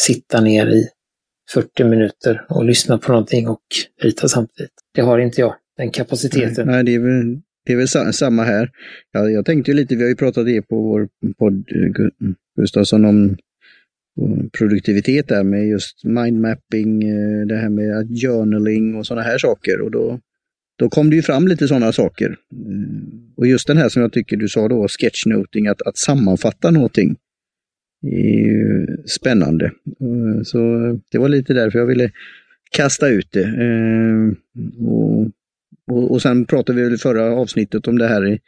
sitta 0.00 0.40
ner 0.40 0.66
i 0.66 0.88
40 1.54 1.84
minuter 1.84 2.46
och 2.48 2.64
lyssna 2.64 2.98
på 2.98 3.12
någonting 3.12 3.48
och 3.48 3.62
rita 4.02 4.28
samtidigt. 4.28 4.72
Det 4.94 5.00
har 5.00 5.18
inte 5.18 5.40
jag, 5.40 5.54
den 5.76 5.90
kapaciteten. 5.90 6.66
Nej, 6.66 6.84
det 6.84 6.94
är 6.94 6.98
väl, 6.98 7.40
det 7.66 7.72
är 7.72 7.76
väl 7.76 8.12
samma 8.12 8.42
här. 8.42 8.70
Jag, 9.12 9.32
jag 9.32 9.46
tänkte 9.46 9.70
ju 9.70 9.76
lite, 9.76 9.96
vi 9.96 10.02
har 10.02 10.08
ju 10.08 10.16
pratat 10.16 10.46
det 10.46 10.62
på 10.62 10.76
vår 10.76 11.08
podd, 11.38 11.64
Gustafsson, 12.60 13.04
om 13.04 13.36
Mm, 14.20 14.50
produktivitet 14.50 15.28
där 15.28 15.44
med 15.44 15.68
just 15.68 16.04
mindmapping, 16.04 17.02
eh, 17.02 17.46
det 17.46 17.56
här 17.56 17.68
med 17.68 18.08
journaling 18.22 18.94
och 18.94 19.06
sådana 19.06 19.22
här 19.22 19.38
saker. 19.38 19.80
Och 19.80 19.90
då, 19.90 20.20
då 20.78 20.88
kom 20.88 21.10
det 21.10 21.16
ju 21.16 21.22
fram 21.22 21.48
lite 21.48 21.68
sådana 21.68 21.92
saker. 21.92 22.36
Mm, 22.66 23.10
och 23.36 23.46
just 23.46 23.66
den 23.66 23.76
här 23.76 23.88
som 23.88 24.02
jag 24.02 24.12
tycker 24.12 24.36
du 24.36 24.48
sa 24.48 24.68
då, 24.68 24.88
sketchnoting, 24.88 25.66
att, 25.66 25.82
att 25.82 25.96
sammanfatta 25.96 26.70
någonting 26.70 27.16
är 28.02 28.46
ju 28.46 28.86
spännande. 29.06 29.72
Mm, 30.00 30.44
så 30.44 30.58
det 31.10 31.18
var 31.18 31.28
lite 31.28 31.54
därför 31.54 31.78
jag 31.78 31.86
ville 31.86 32.10
kasta 32.70 33.08
ut 33.08 33.32
det. 33.32 33.52
Och, 34.80 35.26
och, 35.90 36.10
och 36.10 36.22
sen 36.22 36.44
pratade 36.44 36.82
vi 36.82 36.94
i 36.94 36.98
förra 36.98 37.24
avsnittet 37.24 37.88
om 37.88 37.98
det 37.98 38.08
här, 38.08 38.38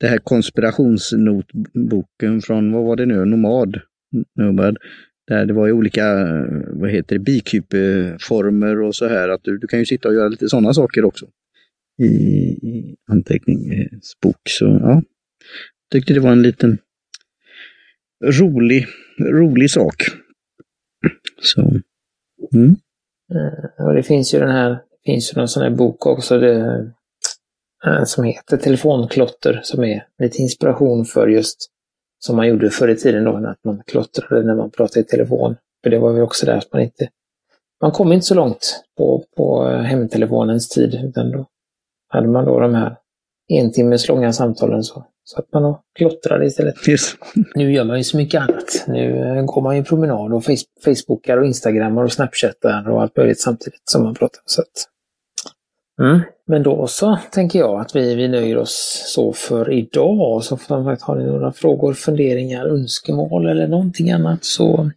det 0.00 0.06
här 0.06 0.18
konspirationsnotboken 0.18 2.42
från, 2.42 2.72
vad 2.72 2.84
var 2.84 2.96
det 2.96 3.06
nu, 3.06 3.24
Nomad? 3.24 3.80
Nomad 4.36 4.76
där 5.26 5.46
det 5.46 5.52
var 5.52 5.68
i 5.68 5.72
olika 5.72 6.20
eh, 6.20 6.44
vad 6.66 6.90
heter 6.90 7.18
det, 7.18 7.24
bikupeformer 7.24 8.80
och 8.80 8.94
så 8.94 9.06
här. 9.06 9.28
Att 9.28 9.44
du, 9.44 9.58
du 9.58 9.66
kan 9.66 9.78
ju 9.78 9.86
sitta 9.86 10.08
och 10.08 10.14
göra 10.14 10.28
lite 10.28 10.48
sådana 10.48 10.74
saker 10.74 11.04
också 11.04 11.26
i, 11.98 12.04
i 12.04 12.96
anteckningsbok. 13.10 14.36
Eh, 14.36 14.50
så 14.50 14.64
ja, 14.64 15.02
tyckte 15.92 16.14
det 16.14 16.20
var 16.20 16.32
en 16.32 16.42
liten 16.42 16.78
rolig, 18.24 18.86
rolig 19.20 19.70
sak. 19.70 20.02
Så. 21.42 21.60
Mm. 22.54 22.76
Ja, 23.78 23.92
det 23.92 24.02
finns 24.02 24.34
ju 24.34 24.38
den 24.38 24.50
här, 24.50 24.70
det 24.70 25.12
finns 25.12 25.32
ju 25.32 25.38
någon 25.38 25.48
sån 25.48 25.62
här 25.62 25.70
bok 25.70 26.06
också 26.06 26.38
det, 26.38 26.90
som 28.06 28.24
heter 28.24 28.56
Telefonklotter 28.56 29.60
som 29.62 29.84
är 29.84 30.06
lite 30.18 30.38
inspiration 30.38 31.04
för 31.04 31.28
just 31.28 31.70
som 32.26 32.36
man 32.36 32.48
gjorde 32.48 32.70
förr 32.70 32.88
i 32.88 32.96
tiden 32.96 33.24
då, 33.24 33.36
att 33.36 33.64
man 33.64 33.82
klottrade 33.86 34.46
när 34.46 34.54
man 34.54 34.70
pratade 34.70 35.00
i 35.00 35.04
telefon. 35.04 35.56
För 35.82 35.90
det 35.90 35.98
var 35.98 36.12
ju 36.12 36.22
också 36.22 36.46
där 36.46 36.56
att 36.56 36.72
man 36.72 36.82
inte... 36.82 37.08
Man 37.82 37.92
kom 37.92 38.12
inte 38.12 38.26
så 38.26 38.34
långt 38.34 38.84
på, 38.98 39.24
på 39.36 39.68
hemtelefonens 39.68 40.68
tid, 40.68 41.00
utan 41.04 41.30
då 41.30 41.46
hade 42.08 42.28
man 42.28 42.44
då 42.44 42.60
de 42.60 42.74
här 42.74 42.96
en 43.48 43.72
timmes 43.72 44.08
långa 44.08 44.32
samtalen 44.32 44.84
så 44.84 45.04
satt 45.34 45.52
man 45.52 45.64
och 45.64 45.80
klottrade 45.98 46.46
istället. 46.46 46.88
Yes. 46.88 47.14
Nu 47.54 47.72
gör 47.72 47.84
man 47.84 47.98
ju 47.98 48.04
så 48.04 48.16
mycket 48.16 48.40
annat. 48.40 48.84
Nu 48.86 49.42
går 49.46 49.62
man 49.62 49.76
ju 49.76 49.84
promenad 49.84 50.32
och 50.32 50.44
Facebookar 50.84 51.38
och 51.38 51.46
Instagrammar 51.46 52.04
och 52.04 52.12
Snapchattar 52.12 52.90
och 52.90 53.02
allt 53.02 53.16
möjligt 53.16 53.40
samtidigt 53.40 53.88
som 53.90 54.02
man 54.02 54.14
pratar. 54.14 54.40
Så 54.44 54.60
att, 54.60 54.88
mm. 56.00 56.20
Men 56.46 56.62
då 56.62 56.86
så 56.86 57.18
tänker 57.30 57.58
jag 57.58 57.80
att 57.80 57.96
vi, 57.96 58.14
vi 58.14 58.28
nöjer 58.28 58.56
oss 58.56 59.02
så 59.06 59.32
för 59.32 59.72
idag. 59.72 60.44
Så 60.44 60.56
sagt, 60.56 61.02
har 61.02 61.16
ni 61.16 61.24
några 61.24 61.52
frågor, 61.52 61.94
funderingar, 61.94 62.66
önskemål 62.66 63.46
eller 63.46 63.68
någonting 63.68 64.10
annat 64.10 64.44
så, 64.44 64.90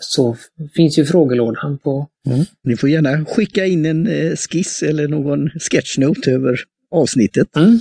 så 0.00 0.36
finns 0.74 0.98
ju 0.98 1.04
frågelådan 1.04 1.78
på... 1.78 2.06
Mm. 2.26 2.44
Ni 2.64 2.76
får 2.76 2.88
gärna 2.88 3.24
skicka 3.24 3.66
in 3.66 3.86
en 3.86 4.06
eh, 4.06 4.36
skiss 4.36 4.82
eller 4.82 5.08
någon 5.08 5.50
sketchnote 5.50 6.30
över 6.30 6.56
avsnittet. 6.94 7.56
Mm. 7.56 7.78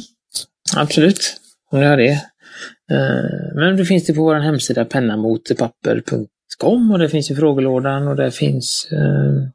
Absolut, 0.76 1.36
om 1.72 1.80
ni 1.80 1.86
har 1.86 1.98
det. 1.98 2.22
Eh, 2.91 3.56
men 3.56 3.78
det 3.78 3.86
finns 3.86 4.06
det 4.06 4.13
på 4.13 4.22
vår 4.22 4.36
hemsida 4.36 4.86
pennamotpapper.com 4.86 6.91
och 6.91 7.00
det 7.00 7.10
finns 7.10 7.32
ju 7.32 7.36
frågelådan 7.36 8.08
och 8.08 8.15
där 8.15 8.30
finns 8.30 8.88
eh, 8.91 9.48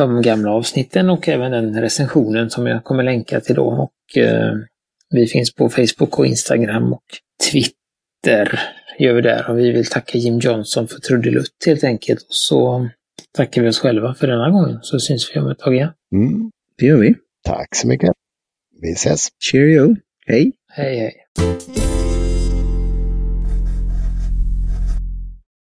de 0.00 0.22
gamla 0.22 0.52
avsnitten 0.52 1.10
och 1.10 1.28
även 1.28 1.52
den 1.52 1.80
recensionen 1.80 2.50
som 2.50 2.66
jag 2.66 2.84
kommer 2.84 3.02
länka 3.02 3.40
till 3.40 3.54
då. 3.54 3.66
Och 3.66 4.18
eh, 4.18 4.54
vi 5.10 5.26
finns 5.26 5.54
på 5.54 5.68
Facebook 5.68 6.18
och 6.18 6.26
Instagram 6.26 6.92
och 6.92 7.04
Twitter 7.50 8.60
gör 8.98 9.14
vi 9.14 9.22
där 9.22 9.50
och 9.50 9.58
vi 9.58 9.70
vill 9.70 9.86
tacka 9.86 10.18
Jim 10.18 10.38
Johnson 10.38 10.88
för 10.88 11.00
trudelutt 11.00 11.64
helt 11.66 11.84
enkelt. 11.84 12.20
Och 12.20 12.34
så 12.34 12.88
tackar 13.36 13.62
vi 13.62 13.68
oss 13.68 13.78
själva 13.78 14.14
för 14.14 14.26
denna 14.26 14.50
gången 14.50 14.78
så 14.82 15.00
syns 15.00 15.30
vi 15.34 15.40
om 15.40 15.50
ett 15.50 15.58
tag 15.58 15.74
igen. 15.74 15.92
Mm, 16.12 16.50
det 16.78 16.86
gör 16.86 16.98
vi. 16.98 17.14
Tack 17.44 17.76
så 17.76 17.88
mycket. 17.88 18.10
Vi 18.80 18.92
ses. 18.92 19.28
Cheerio. 19.50 19.96
Hej. 20.26 20.52
Hej 20.72 20.98
hej. 20.98 21.89